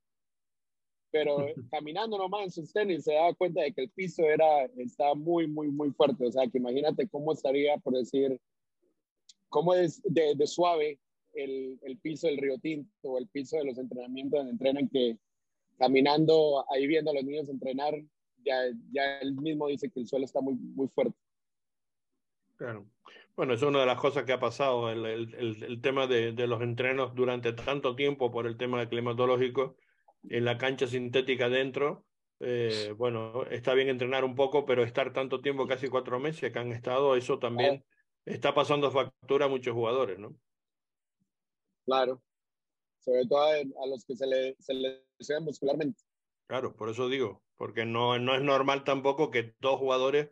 [1.10, 1.36] Pero
[1.70, 5.46] caminando nomás en sus tenis se daba cuenta de que el piso era, estaba muy,
[5.46, 6.26] muy, muy fuerte.
[6.26, 8.40] O sea, que imagínate cómo estaría, por decir,
[9.48, 10.98] cómo es de, de suave
[11.34, 15.18] el, el, piso del Río Tinto o el piso de los entrenamientos donde entrenan que
[15.78, 17.94] caminando ahí viendo a los niños entrenar,
[18.44, 18.54] ya,
[18.92, 21.16] ya él mismo dice que el suelo está muy, muy fuerte.
[22.56, 22.84] Claro.
[23.38, 26.48] Bueno, es una de las cosas que ha pasado, el, el, el tema de, de,
[26.48, 29.76] los entrenos durante tanto tiempo por el tema climatológico
[30.28, 32.04] en la cancha sintética dentro.
[32.40, 36.58] Eh, bueno, está bien entrenar un poco, pero estar tanto tiempo, casi cuatro meses que
[36.58, 37.84] han estado, eso también
[38.24, 40.34] está pasando factura a muchos jugadores, ¿no?
[41.86, 42.20] Claro,
[42.98, 46.02] sobre todo a, a los que se le, se le lesionan muscularmente.
[46.48, 50.28] Claro, por eso digo, porque no, no es normal tampoco que dos jugadores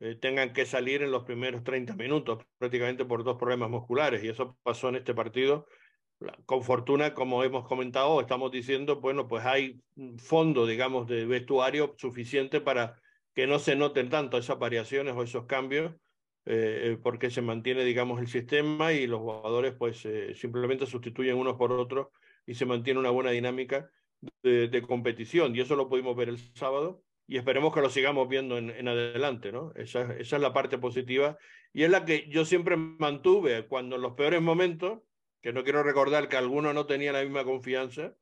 [0.00, 4.28] eh, tengan que salir en los primeros 30 minutos, prácticamente por dos problemas musculares, y
[4.28, 5.66] eso pasó en este partido.
[6.46, 9.80] Con fortuna, como hemos comentado, estamos diciendo, bueno, pues hay
[10.18, 13.00] fondo, digamos, de vestuario suficiente para
[13.34, 15.94] que no se noten tanto esas variaciones o esos cambios,
[16.46, 21.56] eh, porque se mantiene, digamos, el sistema y los jugadores pues eh, simplemente sustituyen unos
[21.56, 22.08] por otros
[22.46, 23.90] y se mantiene una buena dinámica
[24.42, 25.54] de, de, competición.
[25.54, 28.88] Y eso lo pudimos ver el sábado y esperemos que lo sigamos viendo en, en
[28.88, 29.72] adelante, ¿no?
[29.74, 31.36] Esa, esa, es la parte positiva
[31.72, 35.00] y es la que yo siempre mantuve cuando en los peores momentos,
[35.40, 38.14] que no quiero recordar que algunos no tenían la misma confianza,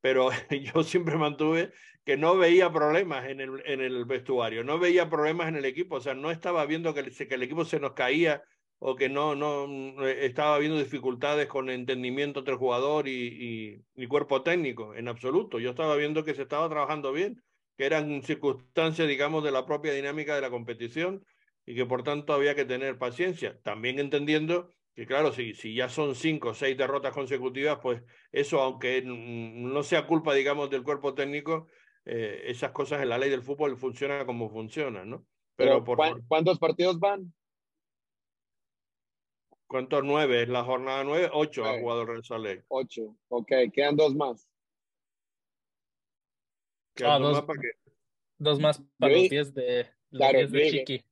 [0.00, 0.30] pero
[0.74, 1.72] yo siempre mantuve
[2.04, 5.96] que no veía problemas en el, en el vestuario, no veía problemas en el equipo,
[5.96, 8.42] o sea, no estaba viendo que, que el equipo se nos caía
[8.82, 14.42] o que no, no estaba viendo dificultades con entendimiento entre jugador y, y, y cuerpo
[14.42, 15.58] técnico, en absoluto.
[15.58, 17.42] Yo estaba viendo que se estaba trabajando bien
[17.80, 21.24] que eran circunstancias, digamos, de la propia dinámica de la competición
[21.64, 23.58] y que por tanto había que tener paciencia.
[23.62, 28.02] También entendiendo que, claro, si, si ya son cinco o seis derrotas consecutivas, pues
[28.32, 31.68] eso, aunque no sea culpa, digamos, del cuerpo técnico,
[32.04, 35.24] eh, esas cosas en la ley del fútbol funcionan como funcionan, ¿no?
[35.56, 36.26] Pero, Pero por...
[36.28, 37.32] ¿cuántos partidos van?
[39.66, 40.04] ¿Cuántos?
[40.04, 44.49] Nueve, es la jornada nueve, ocho ha jugado el Real Ocho, ok, quedan dos más.
[47.04, 47.60] Ah, dos, más para
[48.38, 51.04] dos, más para yo los 10 de, claro, diez de Chiqui.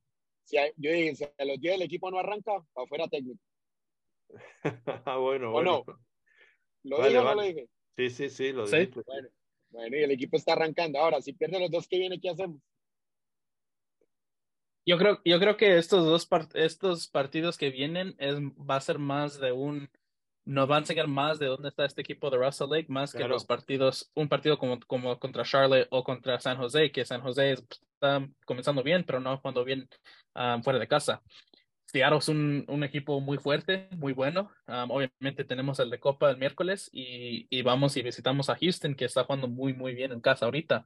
[0.43, 3.39] Si hay, yo dije, si a los 10 el equipo no arranca, para afuera técnico.
[5.05, 5.83] ah, bueno, ¿O bueno.
[5.85, 5.99] no?
[6.83, 7.69] ¿Lo vale, dije o no lo dije?
[7.97, 8.77] Sí, sí, sí, lo ¿Sí?
[8.77, 9.01] dije.
[9.05, 9.29] Bueno,
[9.69, 10.99] bueno, y el equipo está arrancando.
[10.99, 12.61] Ahora, si pierde los dos que viene, ¿qué hacemos?
[14.85, 18.81] Yo creo, yo creo que estos dos part estos partidos que vienen es, va a
[18.81, 19.89] ser más de un
[20.49, 23.27] nos va a enseñar más de dónde está este equipo de Russell Lake, más claro.
[23.27, 27.21] que los partidos, un partido como, como contra Charlotte o contra San José, que San
[27.21, 29.87] José está comenzando bien, pero no cuando bien
[30.33, 31.21] um, fuera de casa.
[31.85, 34.49] Seattle es un, un, equipo muy fuerte, muy bueno.
[34.67, 38.95] Um, obviamente tenemos el de Copa el miércoles y, y, vamos y visitamos a Houston,
[38.95, 40.83] que está jugando muy, muy bien en casa ahorita.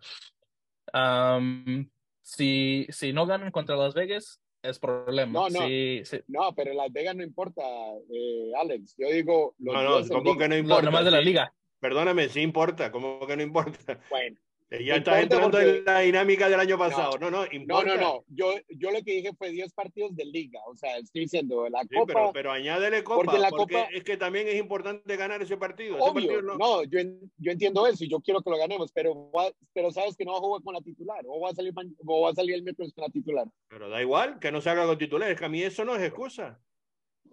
[0.93, 1.89] Um,
[2.21, 5.31] si, si no ganan contra Las Vegas, es problema.
[5.31, 6.21] No, no, sí, sí.
[6.27, 7.61] no pero Las Vegas no importa,
[8.09, 8.95] eh, Alex.
[8.97, 9.55] Yo digo.
[9.59, 10.81] Los no, no, ¿cómo que no importa?
[10.81, 11.53] No, nomás de la liga.
[11.79, 13.99] Perdóname, sí importa, ¿cómo que no importa?
[14.09, 14.37] Bueno.
[14.81, 15.77] Ya estás entrando porque...
[15.77, 17.17] en la dinámica del año pasado.
[17.19, 17.85] No, no, no, importa.
[17.85, 18.25] no, no, no.
[18.27, 20.59] Yo, yo lo que dije fue 10 partidos de liga.
[20.67, 22.13] O sea, estoy diciendo la sí, Copa.
[22.13, 25.57] Pero, pero añádele Copa, porque, la porque Copa, es que también es importante ganar ese
[25.57, 25.97] partido.
[25.97, 26.57] Obvio, ese partido no...
[26.57, 26.99] no, yo,
[27.37, 29.31] yo entiendo eso y yo quiero que lo ganemos, pero,
[29.73, 31.73] pero sabes que no va a jugar con la titular o va a salir,
[32.05, 33.47] o va a salir el miércoles con la titular.
[33.67, 36.59] Pero da igual, que no salga con titulares, que a mí eso no es excusa.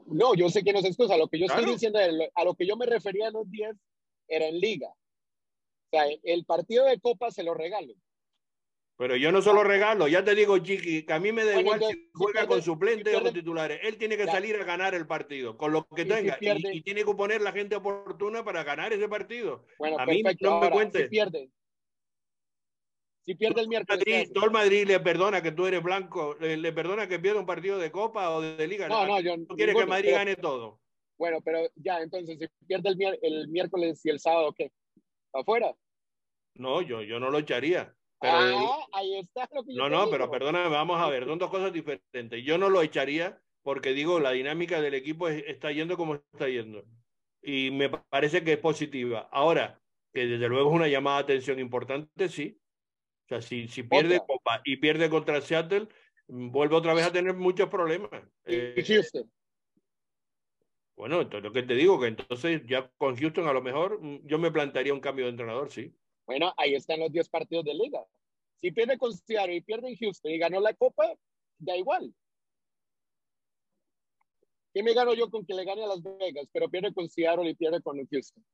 [0.06, 1.16] No, yo sé que no es excusa.
[1.16, 1.60] Lo que yo claro.
[1.60, 1.98] estoy diciendo,
[2.34, 3.76] a lo que yo me refería a los 10
[4.28, 4.92] era en liga.
[5.92, 7.94] O sea, el partido de Copa se lo regalo.
[9.00, 11.60] Pero yo no solo regalo, ya te digo, Chiqui, que a mí me da bueno,
[11.60, 13.80] igual entonces, si juega si pierde, con suplentes si o con titulares.
[13.82, 14.32] Él tiene que ya.
[14.32, 16.36] salir a ganar el partido, con lo que tenga.
[16.38, 19.64] Y, y, tiene que poner la gente oportuna para ganar ese partido.
[19.78, 20.28] Bueno, a perfecto.
[20.28, 21.02] mí no Ahora, me cuentes.
[21.04, 21.50] Si pierde.
[23.24, 24.04] Si pierde el miércoles.
[24.06, 27.40] Madrid, todo el Madrid le perdona que tú eres blanco, le, le, perdona que pierda
[27.40, 28.86] un partido de Copa o de, de Liga.
[28.86, 30.78] No, no, yo no quiere que Madrid pero, gane todo.
[31.16, 34.70] Bueno, pero ya, entonces, si pierde el, el miércoles y el sábado, ¿qué?
[35.32, 35.74] ¿Afuera?
[36.54, 37.94] No, yo, yo no lo echaría.
[38.20, 40.10] Pero, ah, ahí está lo que yo No, no, digo.
[40.10, 42.44] pero perdóname, vamos a ver, son dos cosas diferentes.
[42.44, 46.48] Yo no lo echaría porque digo, la dinámica del equipo es, está yendo como está
[46.48, 46.84] yendo.
[47.42, 49.28] Y me parece que es positiva.
[49.32, 49.80] Ahora,
[50.12, 52.60] que desde luego es una llamada de atención importante, sí.
[53.24, 54.26] O sea, si, si pierde otra.
[54.26, 55.88] Copa y pierde contra Seattle,
[56.26, 58.10] vuelve otra vez a tener muchos problemas.
[58.46, 59.30] ¿Y eh, Houston?
[61.00, 64.38] Bueno, entonces lo que te digo, que entonces ya con Houston a lo mejor yo
[64.38, 65.90] me plantearía un cambio de entrenador, sí.
[66.26, 68.04] Bueno, ahí están los 10 partidos de liga.
[68.60, 71.10] Si pierde con Seattle y pierde en Houston y ganó la Copa,
[71.58, 72.14] da igual.
[74.74, 77.48] ¿Qué me gano yo con que le gane a Las Vegas, pero pierde con Seattle
[77.48, 78.44] y pierde con Houston?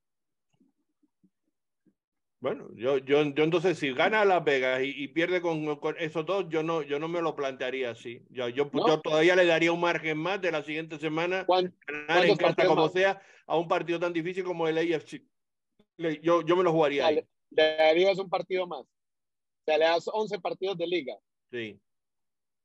[2.46, 6.48] Bueno, yo, yo, yo entonces si gana Las Vegas y, pierde con, con, esos dos,
[6.48, 8.22] yo no, yo no me lo plantearía así.
[8.30, 12.36] Yo, yo, yo, todavía le daría un margen más de la siguiente semana ganar en
[12.36, 15.24] casa como sea a un partido tan difícil como el AFC.
[16.22, 17.26] Yo, yo me lo jugaría ahí.
[17.50, 18.82] Le darías un partido más.
[18.82, 18.88] O
[19.64, 21.16] sea, le das 11 partidos de liga.
[21.50, 21.80] Sí.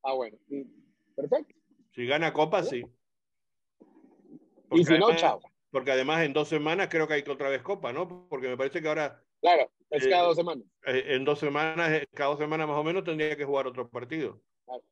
[0.03, 0.37] Ah, bueno.
[1.15, 1.55] Perfecto.
[1.95, 2.83] Si gana Copa, sí.
[4.73, 5.41] y si no, chao.
[5.71, 8.27] Porque además en dos semanas creo que hay que otra vez Copa, ¿no?
[8.29, 9.23] Porque me parece que ahora.
[9.41, 10.65] Claro, es cada dos semanas.
[10.85, 13.89] Eh, en dos semanas, eh, cada dos semanas más o menos tendría que jugar otro
[13.89, 14.39] partido.
[14.65, 14.83] Claro.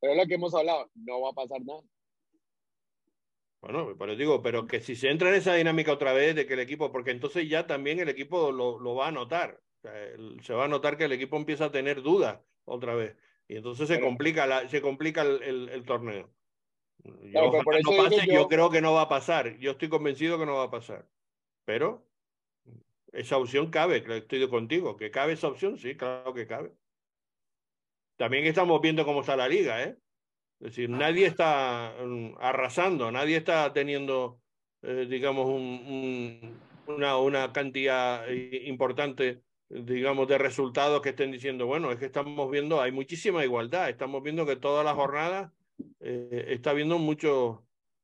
[0.00, 1.80] Pero es lo que hemos hablado, no va a pasar nada.
[3.62, 6.54] Bueno, pero digo, pero que si se entra en esa dinámica otra vez de que
[6.54, 9.60] el equipo, porque entonces ya también el equipo lo, lo va a notar.
[9.82, 13.16] se va a notar que el equipo empieza a tener dudas otra vez.
[13.48, 16.30] Y entonces se complica, la, se complica el, el, torneo.
[17.02, 17.52] Yo,
[18.26, 19.58] yo creo que no va a pasar.
[19.58, 21.06] Yo estoy convencido que no va a pasar.
[21.64, 22.09] Pero
[23.12, 24.96] esa opción cabe, estoy contigo.
[24.96, 25.78] ¿Que cabe esa opción?
[25.78, 26.72] Sí, claro que cabe.
[28.16, 29.96] También estamos viendo cómo está la liga, ¿eh?
[30.60, 34.40] Es decir, nadie está mm, arrasando, nadie está teniendo,
[34.82, 39.40] eh, digamos, un, una, una, cantidad eh, importante,
[39.70, 44.22] digamos, de resultados que estén diciendo, bueno, es que estamos viendo, hay muchísima igualdad, estamos
[44.22, 45.50] viendo que todas las jornadas
[46.00, 47.60] eh, está viendo muchos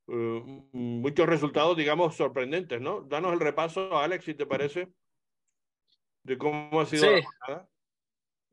[0.06, 3.02] muchos resultados, digamos, sorprendentes, ¿no?
[3.02, 4.88] Danos el repaso, Alex, si te parece,
[6.22, 7.68] de cómo ha sido la jornada.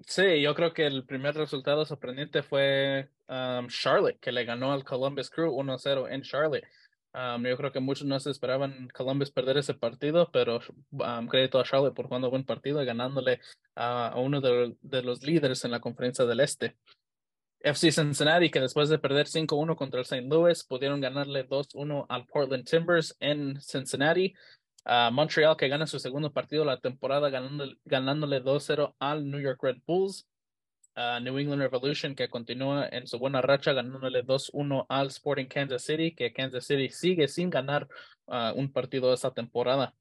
[0.06, 4.84] Sí, yo creo que el primer resultado sorprendente fue um, Charlotte, que le ganó al
[4.84, 6.66] Columbus Crew 1-0 en Charlotte.
[7.14, 10.60] Um, yo creo que muchos no se esperaban Columbus perder ese partido, pero
[10.92, 13.40] um, crédito a Charlotte por jugando buen partido y ganándole
[13.76, 16.76] a uno de, de, los líderes en la conferencia del Este.
[17.64, 20.28] FC Cincinnati, que después de perder 5-1 contra el St.
[20.28, 24.34] Louis, pudieron ganarle 2-1 al Portland Timbers en Cincinnati.
[25.12, 29.60] Montreal que gana su segundo partido de la temporada ganándole, ganándole 2-0 al New York
[29.64, 30.28] Red Bulls.
[30.96, 36.14] New England Revolution que continúa en su buena racha ganándole 2-1 al Sporting Kansas City,
[36.14, 37.88] que Kansas City sigue sin ganar
[38.28, 39.96] un partido esta temporada.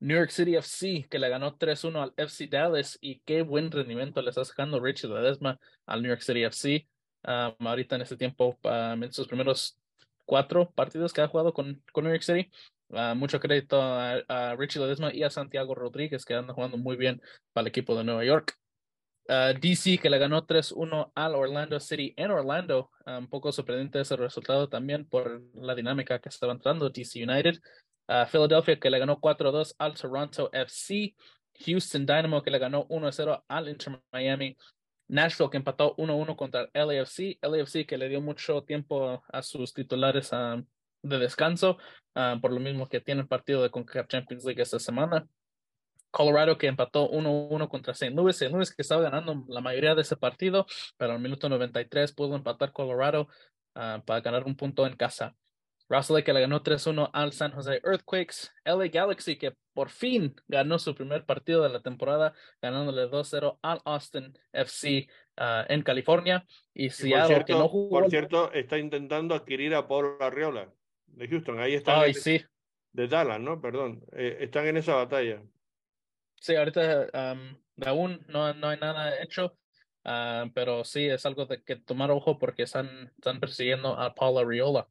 [0.00, 4.20] New York City FC que le ganó 3-1 al FC Dallas y qué buen rendimiento
[4.22, 6.86] le está sacando Richie Ledesma al New York City FC.
[7.22, 9.78] ahorita en este tiempo, en sus primeros
[10.24, 12.50] cuatro partidos que ha jugado con, con New York City,
[12.88, 17.20] Uh, mucho crédito a, Richie Ledesma y a Santiago Rodríguez, que andan jugando muy bien
[17.52, 18.56] para el equipo de Nueva York.
[19.28, 22.90] Uh, DC, que le ganó 3-1 al Orlando City en Orlando.
[23.06, 27.58] Un poco sorprendente ese resultado también por la dinámica que estaba entrando DC United.
[28.30, 31.14] Philadelphia, que le ganó 4-2 al Toronto FC.
[31.64, 34.56] Houston Dynamo, que le ganó 1-0 al Inter Miami.
[35.08, 37.38] Nashville, que empató 1-1 contra el LAFC.
[37.42, 40.62] LAFC, que le dio mucho tiempo a sus titulares a
[41.08, 41.78] de descanso,
[42.14, 45.26] uh, por lo mismo que tiene el partido de CONCACAF Champions League esta semana.
[46.10, 48.14] Colorado que empató 1-1 contra St.
[48.14, 48.34] Louis.
[48.34, 48.50] St.
[48.52, 52.72] Louis que estaba ganando la mayoría de ese partido, pero al minuto 93 pudo empatar
[52.72, 53.28] Colorado
[53.74, 55.34] uh, para ganar un punto en casa.
[55.88, 58.50] Russell que le ganó 3-1 al San Jose Earthquakes.
[58.64, 63.80] LA Galaxy que por fin ganó su primer partido de la temporada, ganándole 2-0 al
[63.84, 65.06] Austin FC
[65.38, 66.46] uh, en California.
[66.74, 68.00] Y Seattle cierto, que no jugó.
[68.00, 70.72] Por cierto, está intentando adquirir a Pablo Arriola
[71.06, 71.60] de Houston.
[71.60, 72.00] Ahí están.
[72.00, 72.42] Ay, sí.
[72.92, 73.60] De Dallas, ¿no?
[73.60, 74.04] Perdón.
[74.12, 75.42] Eh, están en esa batalla.
[76.40, 79.56] Sí, ahorita um, aún no, no hay nada hecho,
[80.04, 84.44] uh, pero sí es algo de que tomar ojo porque están, están persiguiendo a Paula
[84.44, 84.88] Riola.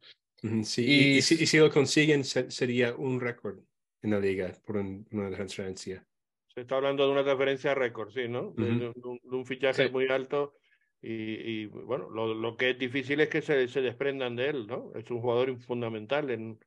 [0.63, 3.59] Sí, y, y, si, y, si, lo consiguen sería un récord
[4.01, 6.05] en la liga por un, una transferencia.
[6.53, 8.49] Se está hablando de una transferencia récord, sí, ¿no?
[8.49, 8.79] Uh -huh.
[8.79, 9.91] de, de, un, de, un, fichaje sí.
[9.91, 10.55] muy alto
[11.01, 14.67] y, y bueno, lo, lo, que es difícil es que se, se, desprendan de él,
[14.67, 14.91] ¿no?
[14.95, 16.59] Es un jugador fundamental en,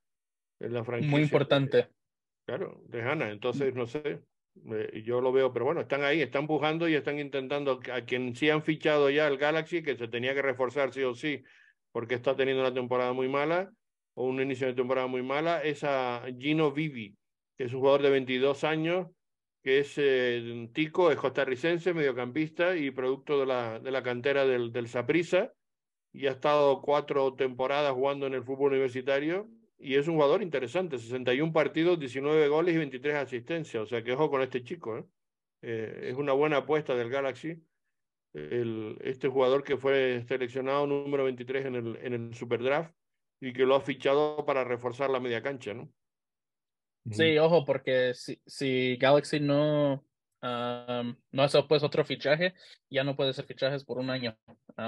[0.60, 1.10] en la franquicia.
[1.10, 1.88] Muy importante.
[2.46, 3.30] Claro, de Hanna.
[3.30, 4.22] Entonces, no sé,
[4.70, 8.34] eh, yo lo veo, pero bueno, están ahí, están empujando y están intentando a quien
[8.34, 11.42] sí han fichado ya el Galaxy, que se tenía que reforzar sí o sí,
[11.92, 13.72] porque está teniendo una temporada muy mala
[14.14, 17.16] o un inicio de temporada muy mala, es a Gino Vivi,
[17.56, 19.08] que es un jugador de 22 años
[19.62, 24.72] que es eh, tico, es costarricense, mediocampista y producto de la, de la cantera del,
[24.72, 25.52] del Saprissa,
[26.12, 30.98] y ha estado cuatro temporadas jugando en el fútbol universitario, y es un jugador interesante,
[30.98, 35.04] 61 partidos, 19 goles y 23 asistencias, o sea que ojo con este chico, ¿eh?
[35.60, 37.60] Eh, es una buena apuesta del Galaxy,
[38.34, 42.92] el, este jugador que fue seleccionado número 23 en el, en el Superdraft
[43.40, 45.92] y que lo ha fichado para reforzar la media cancha, ¿no?
[47.10, 50.04] Sí, ojo, porque si, si Galaxy no,
[50.42, 52.54] no hace pues otro fichaje,
[52.90, 54.36] ya no puede ser fichajes por un año,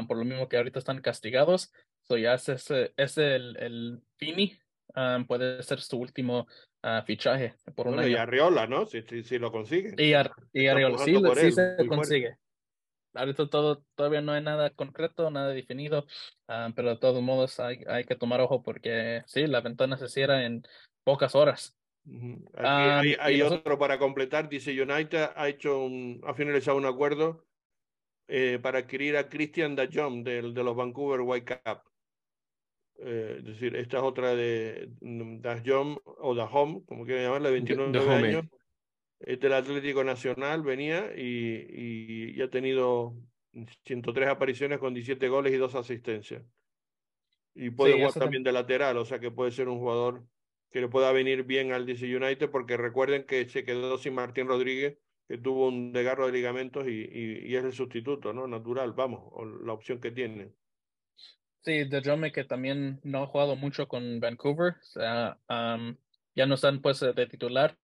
[0.06, 1.72] por lo mismo que ahorita están castigados.
[2.02, 4.58] So ya es, es el, el Fini,
[5.26, 6.46] puede ser su último
[6.82, 8.08] uh, fichaje por un año.
[8.08, 8.86] Y Arriola, ¿no?
[8.86, 9.94] Si, si, si lo consigue.
[9.96, 12.36] Y, Ar y Arriola, sí, sí se consigue.
[13.14, 16.06] Ahorita todo, todavía no hay nada concreto, nada definido,
[16.74, 20.44] pero de todos modos hay, hay que tomar ojo porque sí, la ventana se cierra
[20.44, 20.62] en
[21.04, 21.76] pocas horas.
[22.54, 24.48] Aquí hay, hay otro para completar.
[24.48, 27.44] Dice United ha hecho un, ha finalizado un acuerdo
[28.28, 31.82] eh, para adquirir a Christian Dajom del de los Vancouver Whitecaps.
[33.02, 37.92] Eh, es decir, esta es otra de Dajom o Dajom, como quieran llamarla, de 29
[37.92, 38.44] de, de años.
[39.20, 43.14] Es del Atlético Nacional, venía y, y, ha tenido
[43.84, 46.42] 103 apariciones con 17 goles y 2 asistencias.
[47.54, 50.24] Y puede sí, jugar también de lateral, o sea que puede ser un jugador
[50.70, 54.46] que le pueda venir bien al DC United, porque recuerden que se quedó sin Martín
[54.46, 54.96] Rodríguez,
[55.28, 58.46] que tuvo un desgarro de ligamentos y, y, y es el sustituto, ¿no?
[58.46, 60.52] Natural, vamos, o la opción que tiene.
[61.62, 65.94] Sí, de Jome que también no ha jugado mucho con Vancouver, o sea, um,
[66.40, 67.76] ya no están pues de titular,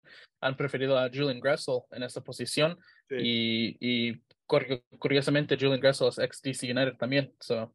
[0.40, 2.78] han preferido a Julian Gressel en esta posición
[3.08, 3.16] sí.
[3.18, 4.22] y, y
[4.98, 7.74] curiosamente Julian Gressel es ex DC United también, so.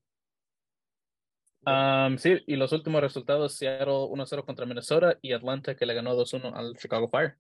[1.66, 6.16] Um, sí, y los últimos resultados, Seattle 1-0 contra Minnesota y Atlanta que le ganó
[6.16, 7.36] 2-1 al Chicago Fire.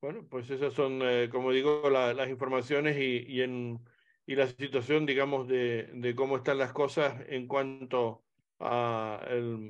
[0.00, 3.80] Bueno, pues esas son, eh, como digo, la, las informaciones y, y, en,
[4.24, 8.24] y la situación, digamos, de, de cómo están las cosas en cuanto
[8.60, 9.20] a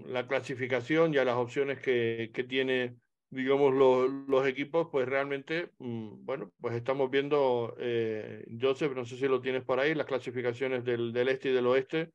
[0.07, 2.97] la clasificación y a las opciones que, que tiene,
[3.31, 9.17] digamos, los, los equipos, pues realmente, mmm, bueno, pues estamos viendo, eh, Joseph, no sé
[9.17, 12.11] si lo tienes por ahí, las clasificaciones del, del este y del oeste,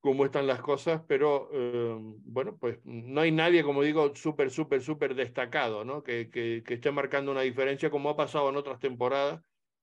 [0.00, 4.82] cómo están las cosas, pero eh, bueno, pues no hay nadie, como digo, súper, súper,
[4.82, 6.02] súper destacado, ¿no?
[6.02, 9.42] Que, que, que, esté marcando una diferencia como ha pasado en otras temporadas,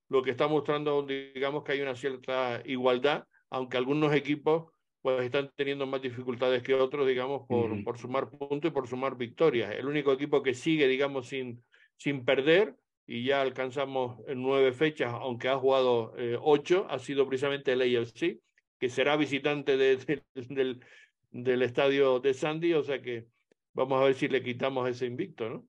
[0.09, 4.71] lo que está mostrando, digamos, que hay una cierta igualdad, aunque algunos equipos
[5.01, 7.83] pues están teniendo más dificultades que otros, digamos, por, uh -huh.
[7.83, 9.73] por sumar puntos y por sumar victorias.
[9.75, 11.63] El único equipo que sigue, digamos, sin,
[11.97, 12.75] sin perder,
[13.07, 18.39] y ya alcanzamos nueve fechas, aunque ha jugado eh, ocho, ha sido precisamente el AFC,
[18.79, 20.85] que será visitante de, de, del,
[21.31, 23.25] del estadio de Sandy, o sea que
[23.73, 25.67] vamos a ver si le quitamos ese invicto, ¿no?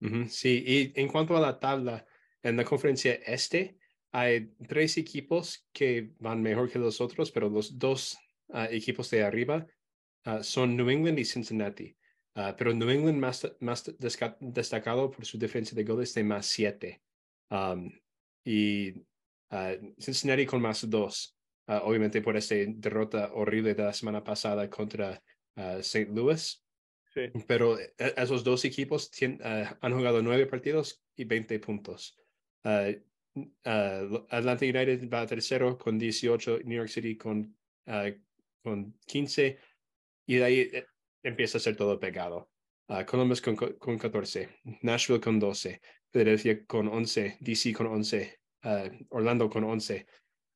[0.00, 0.28] Uh -huh.
[0.28, 2.04] Sí, y en cuanto a la tabla,
[2.42, 3.78] en la conferencia este,
[4.12, 8.18] hay tres equipos que van mejor que los otros, pero los dos
[8.48, 9.66] uh, equipos de arriba
[10.26, 11.96] uh, son New England y Cincinnati.
[12.36, 13.84] Uh, pero New England más, más
[14.40, 17.02] destacado por su defensa de goles de más siete.
[17.50, 17.90] Um,
[18.44, 18.92] y
[19.98, 21.36] Cincinnati con más dos.
[21.66, 25.22] Uh, obviamente por esta derrota horrible de la semana pasada contra
[25.56, 26.10] uh, St.
[26.12, 26.62] Louis.
[27.14, 27.30] Sí.
[27.46, 32.18] Pero esos dos equipos tienen, uh, han jugado nueve partidos y 20 puntos.
[32.64, 37.56] Atlanta United va a tercero con 18, New York City con,
[38.64, 39.58] con 15
[40.26, 40.86] y de ahí eh,
[41.22, 42.50] empieza a ser todo pegado.
[43.06, 44.48] Columbus con, con 14,
[44.82, 48.40] Nashville con 12, Philadelphia con 11, DC con 11,
[49.10, 50.06] Orlando con 11.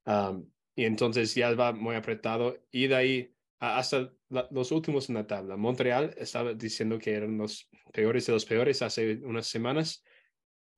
[0.04, 5.26] Um, y entonces ya va muy apretado y de ahí hasta los últimos en la
[5.26, 5.56] tabla.
[5.56, 10.04] Montreal estaba diciendo que eran los peores de los peores hace unas semanas.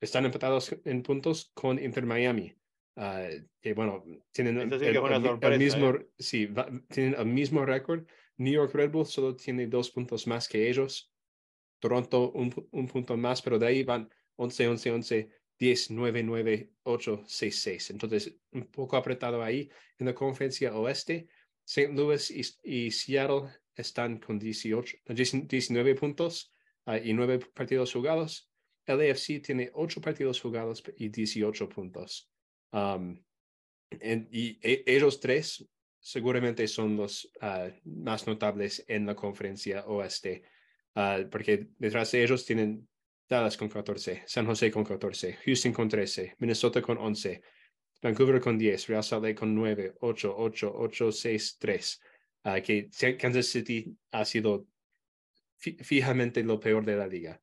[0.01, 2.55] Están empatados en puntos con Inter Miami.
[2.97, 6.07] Uh, que bueno, tienen el, el, el, el, mismo, ¿eh?
[6.19, 8.05] sí, va, tienen el mismo récord.
[8.37, 11.13] New York Red Bull solo tiene dos puntos más que ellos.
[11.79, 16.73] Toronto un, un punto más, pero de ahí van 11, 11, 11, 10, 9, 9,
[16.85, 17.91] 8, 6, 6.
[17.91, 19.71] Entonces, un poco apretado ahí.
[19.99, 21.29] En la conferencia oeste,
[21.67, 21.93] St.
[21.93, 26.55] Louis y, y Seattle están con 18, 19 puntos
[26.87, 28.51] uh, y 9 partidos jugados.
[28.87, 32.30] El AFC tiene 8 partidos jugados y 18 puntos.
[32.73, 33.23] Um,
[33.91, 35.69] en, y e, ellos tres
[35.99, 40.43] seguramente son los uh, más notables en la conferencia oeste,
[40.95, 42.89] uh, porque detrás de ellos tienen
[43.29, 47.43] Dallas con 14, San José con 14, Houston con 13, Minnesota con 11,
[48.03, 52.01] Vancouver con 10, Real Salt Lake con 9, 8, 8, 8, 6, 3.
[52.43, 52.89] Uh, que
[53.19, 54.67] Kansas City ha sido
[55.59, 57.41] fijamente lo peor de la liga.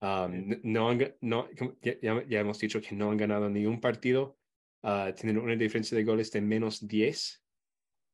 [0.00, 1.48] Um, no, han, no
[1.82, 4.38] ya, ya, hemos dicho que no han ganado ni un partido.
[4.82, 7.42] Uh, tienen una diferencia de goles de menos 10,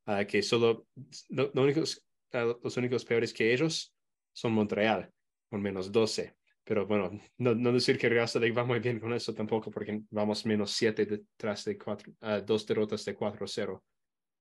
[0.06, 0.88] uh, que solo
[1.28, 3.94] lo, lo únicos, los únicos peores que ellos
[4.32, 5.10] son Montreal,
[5.48, 6.36] con menos 12
[6.66, 10.02] pero bueno, no, no, decir que Real Salt va muy bien con eso tampoco, porque
[10.10, 13.80] vamos menos 7 detrás de cuatro, uh, dos derrotas de 4-0.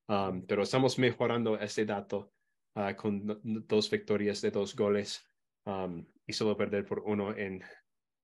[0.07, 2.33] Um, pero estamos mejorando este dato
[2.75, 5.23] uh, con dos victorias de dos goles
[5.65, 7.63] um, y solo perder por uno en,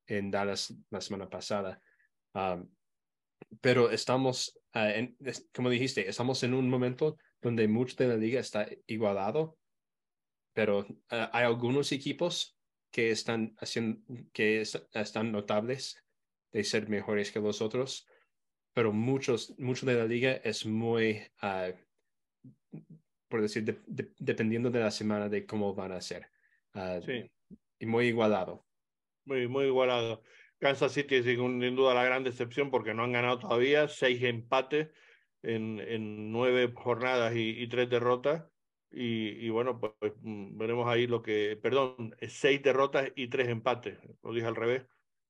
[0.07, 1.79] en Dallas la semana pasada.
[2.33, 2.67] Um,
[3.61, 5.17] pero estamos, uh, en,
[5.53, 9.57] como dijiste, estamos en un momento donde mucho de la liga está igualado,
[10.53, 12.57] pero uh, hay algunos equipos
[12.91, 14.01] que están haciendo,
[14.33, 16.03] que es, están notables
[16.51, 18.07] de ser mejores que los otros,
[18.73, 21.73] pero muchos, mucho de la liga es muy, uh,
[23.27, 26.27] por decir, de, de, dependiendo de la semana de cómo van a ser.
[27.05, 27.29] sí.
[27.79, 28.67] Y muy igualado.
[29.25, 30.21] Muy, muy igualado.
[30.61, 34.89] Kansas City es sin duda la gran decepción porque no han ganado todavía, seis empates
[35.41, 38.43] en, en nueve jornadas y, y tres derrotas.
[38.93, 43.97] Y, y, bueno, pues, pues veremos ahí lo que, perdón, seis derrotas y tres empates,
[44.21, 44.83] lo dije al revés.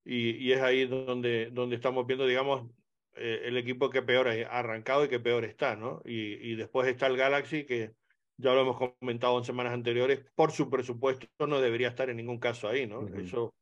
[0.03, 2.69] Y, y es ahí donde, donde estamos viendo, digamos,
[3.15, 6.01] eh, el equipo que peor ha arrancado y que peor está, ¿no?
[6.03, 7.91] Y, y después está el Galaxy, que
[8.37, 12.39] ya lo hemos comentado en semanas anteriores, por su presupuesto no debería estar en ningún
[12.39, 13.01] caso ahí, ¿no?
[13.01, 13.23] Uh -huh.
[13.23, 13.53] Eso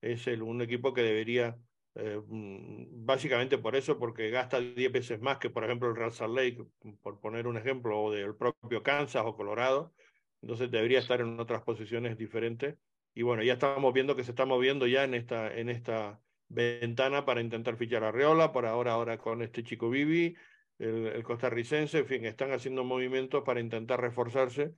[0.00, 1.58] es el, un equipo que debería,
[1.94, 6.34] eh, básicamente por eso, porque gasta 10 veces más que, por ejemplo, el Real Salt
[6.34, 6.64] Lake,
[7.02, 9.92] por poner un ejemplo, o del propio Kansas o Colorado.
[10.40, 12.76] Entonces debería estar en otras posiciones diferentes.
[13.14, 17.24] Y bueno, ya estamos viendo que se está moviendo ya en esta, en esta ventana
[17.24, 20.36] para intentar fichar a Reola, por ahora, ahora con este chico Vivi,
[20.78, 24.74] el, el costarricense, en fin, están haciendo movimientos para intentar reforzarse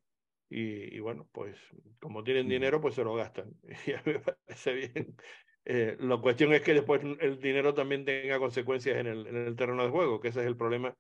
[0.51, 1.57] y, y, bueno, pues
[2.01, 3.55] como tienen dinero, pues se lo gastan.
[3.87, 5.17] Y a mí me parece bien.
[5.65, 9.57] Eh, la cuestión es que después el dinero también tenga consecuencias en el, en el
[9.57, 10.97] terreno de juego, que ese es el problema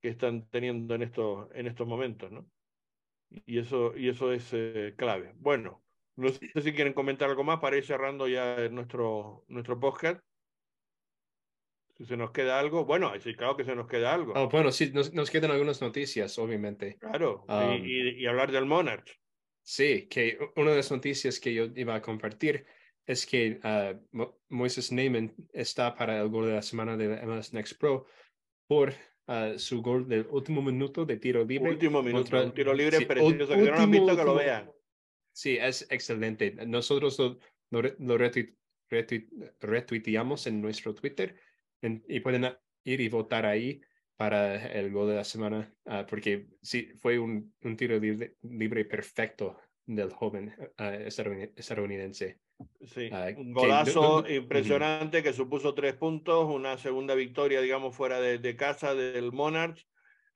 [0.00, 2.46] que están teniendo en estos, en estos momentos, ¿no?
[3.30, 5.32] Y eso, y eso es eh, clave.
[5.36, 5.82] Bueno,
[6.16, 10.22] no sé si quieren comentar algo más para ir cerrando ya nuestro, nuestro podcast.
[11.96, 14.32] Si se nos queda algo, bueno, sí, claro que se nos queda algo.
[14.34, 16.96] Oh, bueno, sí, nos, nos, quedan algunas noticias, obviamente.
[16.98, 19.16] Claro, um, y, y, hablar del Monarch.
[19.62, 22.66] Sí, que una de las noticias que yo iba a compartir
[23.06, 27.52] es que uh, Moises Neyman está para el gol de la semana de la MLS
[27.52, 28.06] Next Pro
[28.66, 28.92] por
[29.28, 31.70] uh, su gol del último minuto de tiro libre.
[31.70, 34.34] Último minuto, contra, un tiro libre sí, precioso, que no lo han visto que lo
[34.34, 34.72] vean.
[35.32, 36.56] Sí, es excelente.
[36.66, 37.38] Nosotros lo,
[37.70, 38.18] lo, lo
[39.60, 41.36] retuiteamos en nuestro Twitter
[41.86, 42.46] en, y pueden
[42.84, 43.80] ir y votar ahí
[44.16, 48.84] para el gol de la semana, uh, porque sí, fue un, un tiro libre, libre,
[48.84, 50.82] perfecto del joven uh,
[51.56, 52.38] estadounidense.
[52.86, 55.24] Sí, uh, un golazo que, impresionante uh -huh.
[55.24, 59.84] que supuso tres puntos, una segunda victoria, digamos, fuera de, de casa del Monarch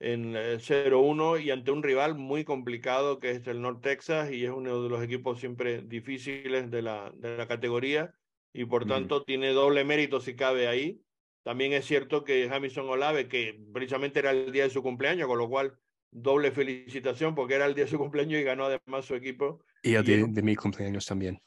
[0.00, 4.50] en 0-1 y ante un rival muy complicado que es el North Texas y es
[4.50, 8.14] uno de los equipos siempre difíciles de la, de la categoría
[8.52, 11.00] y por tanto tiene doble mérito si cabe ahí.
[11.48, 15.38] También es cierto que Jamison Olave, que precisamente era el día de su cumpleaños, con
[15.38, 15.78] lo cual
[16.10, 19.64] doble felicitación porque era el día de su cumpleaños y ganó además su equipo.
[19.82, 21.40] Y el de, de mi cumpleaños también.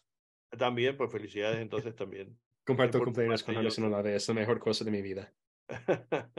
[0.57, 2.36] También, pues felicidades entonces también.
[2.65, 5.32] Comparto cumpleaños con Jamison Olave, es la mejor cosa de mi vida.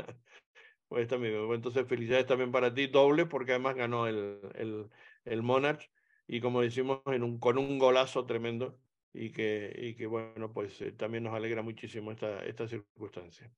[0.88, 4.88] pues también, entonces felicidades también para ti, doble, porque además ganó el, el,
[5.24, 5.88] el Monarch
[6.26, 8.76] y como decimos, en un, con un golazo tremendo
[9.14, 13.50] y que, y que bueno, pues eh, también nos alegra muchísimo esta, esta circunstancia.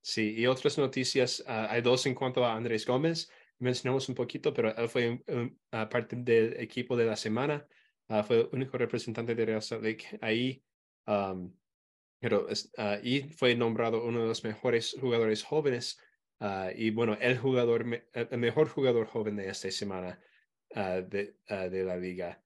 [0.00, 4.52] Sí, y otras noticias, uh, hay dos en cuanto a Andrés Gómez, mencionamos un poquito,
[4.52, 7.64] pero él fue uh, parte del equipo de la semana,
[8.08, 10.64] ah, fue el único representante de Real Salt Lake ahí,
[11.06, 11.54] um,
[12.18, 12.48] pero
[13.02, 16.00] y fue nombrado uno de los mejores jugadores jóvenes,
[16.40, 20.20] ah, y bueno, el jugador, el mejor jugador joven de esta semana
[20.74, 22.42] de, de la liga.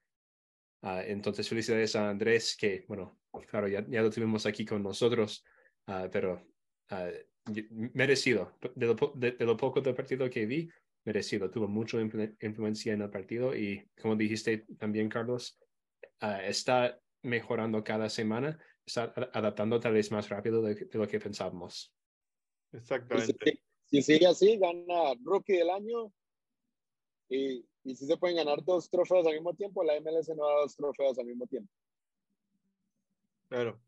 [0.83, 5.45] Uh, entonces, felicidades a Andrés, que, bueno, claro, ya, ya lo tuvimos aquí con nosotros,
[5.89, 6.47] uh, pero
[6.91, 7.53] uh,
[7.95, 8.57] merecido.
[8.75, 10.69] De lo, de, de lo, poco del partido que vi,
[11.05, 11.51] merecido.
[11.51, 15.59] Tuvo mucha influencia en el partido y, como dijiste también, Carlos,
[16.21, 21.93] está mejorando cada semana, está adaptando tal vez más rápido de, de lo que pensábamos.
[22.73, 23.63] Exactamente.
[23.89, 26.13] Si, si sigue así, gana Rookie del año
[27.29, 30.61] y y si se pueden ganar dos trofeos al mismo tiempo, la MLS no da
[30.63, 31.71] dos trofeos al mismo tiempo.
[33.49, 33.81] Claro.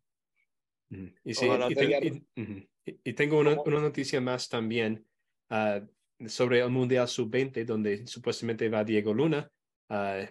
[1.25, 5.05] Y, sí, y, ten, y, y, tengo una, una, noticia más también
[5.51, 9.51] uh, sobre el Mundial Sub-20, donde supuestamente va Diego Luna.
[9.91, 10.25] Uh,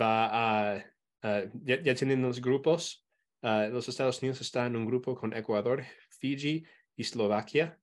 [0.00, 3.04] va a, uh, ya, ya, tienen los grupos.
[3.42, 6.64] los Estados Unidos están en un grupo con Ecuador, Fiji
[6.94, 7.80] y Eslovaquia.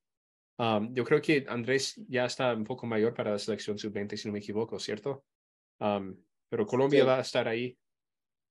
[0.62, 4.28] Um, yo creo que Andrés ya está un poco mayor para la selección sub-20, si
[4.28, 5.26] no me equivoco, ¿cierto?
[5.80, 6.16] Um,
[6.50, 7.08] pero Colombia sí.
[7.08, 7.76] va a estar ahí.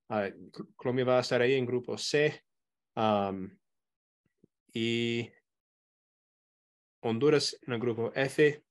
[0.09, 2.43] Uh, Colombia va a estar ahí en grupo C.
[2.97, 3.57] Um,
[4.73, 5.31] y
[7.03, 8.65] Honduras en el grupo F.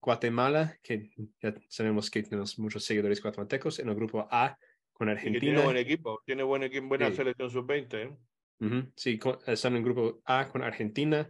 [0.00, 1.10] Guatemala, que
[1.42, 4.56] ya sabemos que tenemos muchos seguidores guatemaltecos, en el grupo A.
[4.92, 5.40] con Argentina.
[5.40, 7.16] tiene buen equipo, tiene buen equipo, buena Sí.
[7.16, 7.94] selección sub-20.
[8.02, 8.16] ¿eh?
[8.60, 11.28] Ujú, Sí, con- están en el grupo A con Argentina,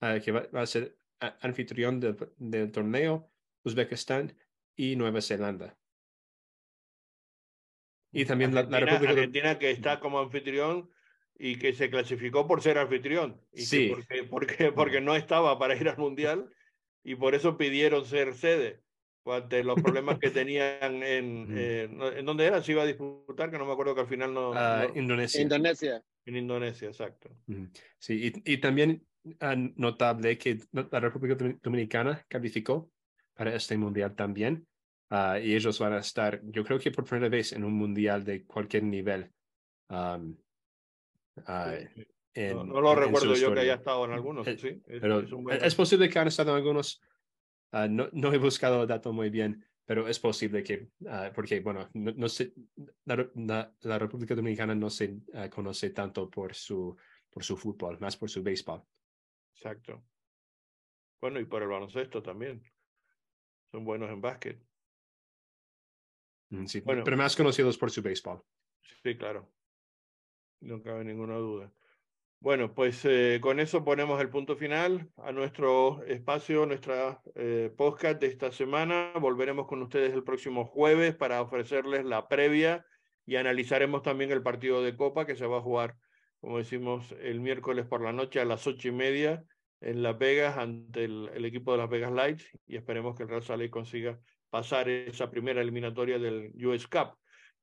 [0.00, 0.96] ah, que va, va a ser
[1.40, 3.30] anfitrión del, del torneo,
[3.64, 4.36] Uzbekistán
[4.76, 5.76] y Nueva Zelanda.
[8.12, 10.90] Y también la, la Argentina, República Argentina que está como anfitrión
[11.38, 13.40] y que se clasificó por ser anfitrión.
[13.52, 13.88] Y Sí.
[13.94, 16.50] porque, porque, porque no estaba para ir al Mundial
[17.04, 18.80] y por eso pidieron ser sede.
[19.26, 21.52] Ante los problemas que tenían en, Ujú.
[21.56, 24.34] eh, en dónde era, se iba a disputar, que no me acuerdo que al final
[24.34, 24.52] no.
[24.54, 25.40] ah, no- Indonesia.
[25.40, 26.02] Indonesia.
[26.24, 27.30] en Indonesia, exacto.
[27.46, 27.68] Ujú.
[27.98, 29.06] Sí, y, y también
[29.76, 32.90] notable que la República Domin- Dominicana calificó
[33.34, 34.66] para este mundial también.
[35.12, 38.22] ah, y ellos van a estar, yo creo que por primera vez en un mundial
[38.24, 39.32] de cualquier nivel.
[39.88, 40.20] ah,
[41.94, 42.02] Sí,
[42.34, 44.46] en- no, no lo en- recuerdo yo que haya estado en algunos.
[44.46, 47.00] Eh, sí, es, Pero es buen es es posible que han estado en algunos.
[47.72, 51.60] ah, no, no he buscado el dato muy bien, pero es posible que, ah, porque,
[51.60, 52.52] bueno, no, no sé,
[53.04, 56.96] la, la- la República Dominicana no se ah, conoce tanto por su,
[57.30, 58.82] por su fútbol, más por su béisbol.
[59.60, 60.02] Exacto.
[61.20, 62.62] Bueno, y por el baloncesto también.
[63.70, 64.58] Son buenos en básquet.
[66.48, 67.04] Mm, Sí, Bueno.
[67.04, 68.42] pero más conocidos por su béisbol.
[69.02, 69.52] Sí, claro.
[70.60, 71.70] No cabe ninguna duda.
[72.40, 78.18] Bueno, pues eh, con eso ponemos el punto final a nuestro espacio, nuestra eh, podcast
[78.18, 79.12] de esta semana.
[79.20, 82.86] Volveremos con ustedes el próximo jueves para ofrecerles la previa
[83.26, 85.98] y analizaremos también el partido de Copa que se va a jugar,
[86.40, 89.44] como decimos, el miércoles por la noche a las ocho y media
[89.80, 93.42] en Las Vegas ante el, equipo de Las Vegas Lights y esperemos que el Real
[93.42, 94.18] Salt consiga
[94.50, 97.16] pasar esa primera eliminatoria del US Cup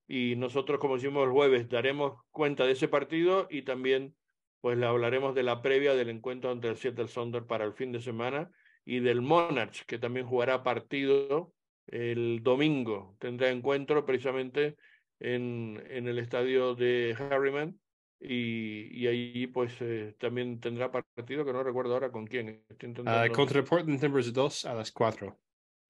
[0.08, 4.16] y nosotros, como decimos el jueves, daremos cuenta de ese partido y también
[4.62, 7.92] pues le hablaremos de la previa del encuentro entre el Seattle Sounder para el fin
[7.92, 8.50] de semana
[8.86, 11.52] y del Monarch, que también jugará partido
[11.88, 13.16] el domingo.
[13.20, 14.78] Tendrá encuentro precisamente
[15.20, 17.78] en, en el estadio de Harriman
[18.20, 22.64] y, y ahí pues eh, también tendrá partido que no recuerdo ahora con quién.
[22.70, 25.38] Estoy intentando- contra Portland Timbers 2 a las 4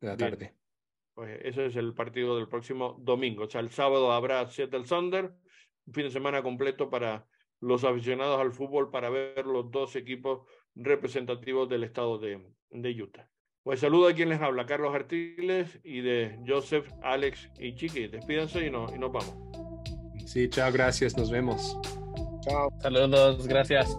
[0.02, 0.30] de la Bien.
[0.32, 0.54] tarde.
[1.14, 3.45] Pues ese es el partido del próximo domingo.
[3.45, 5.32] O sea, el sábado habrá Seattle Thunder,
[5.88, 7.26] un fin de semana completo para
[7.60, 12.40] los aficionados al fútbol para ver los dos equipos representativos del estado de,
[12.70, 13.28] de Utah.
[13.64, 18.08] Pues saludo a quien les habla, Carlos Artiles y de Joseph, Alex y Chiqui.
[18.08, 19.36] Despídanse y, no, y nos vamos.
[20.26, 21.78] Sí, chao, gracias, nos vemos.
[22.82, 23.95] Saludos, gracias.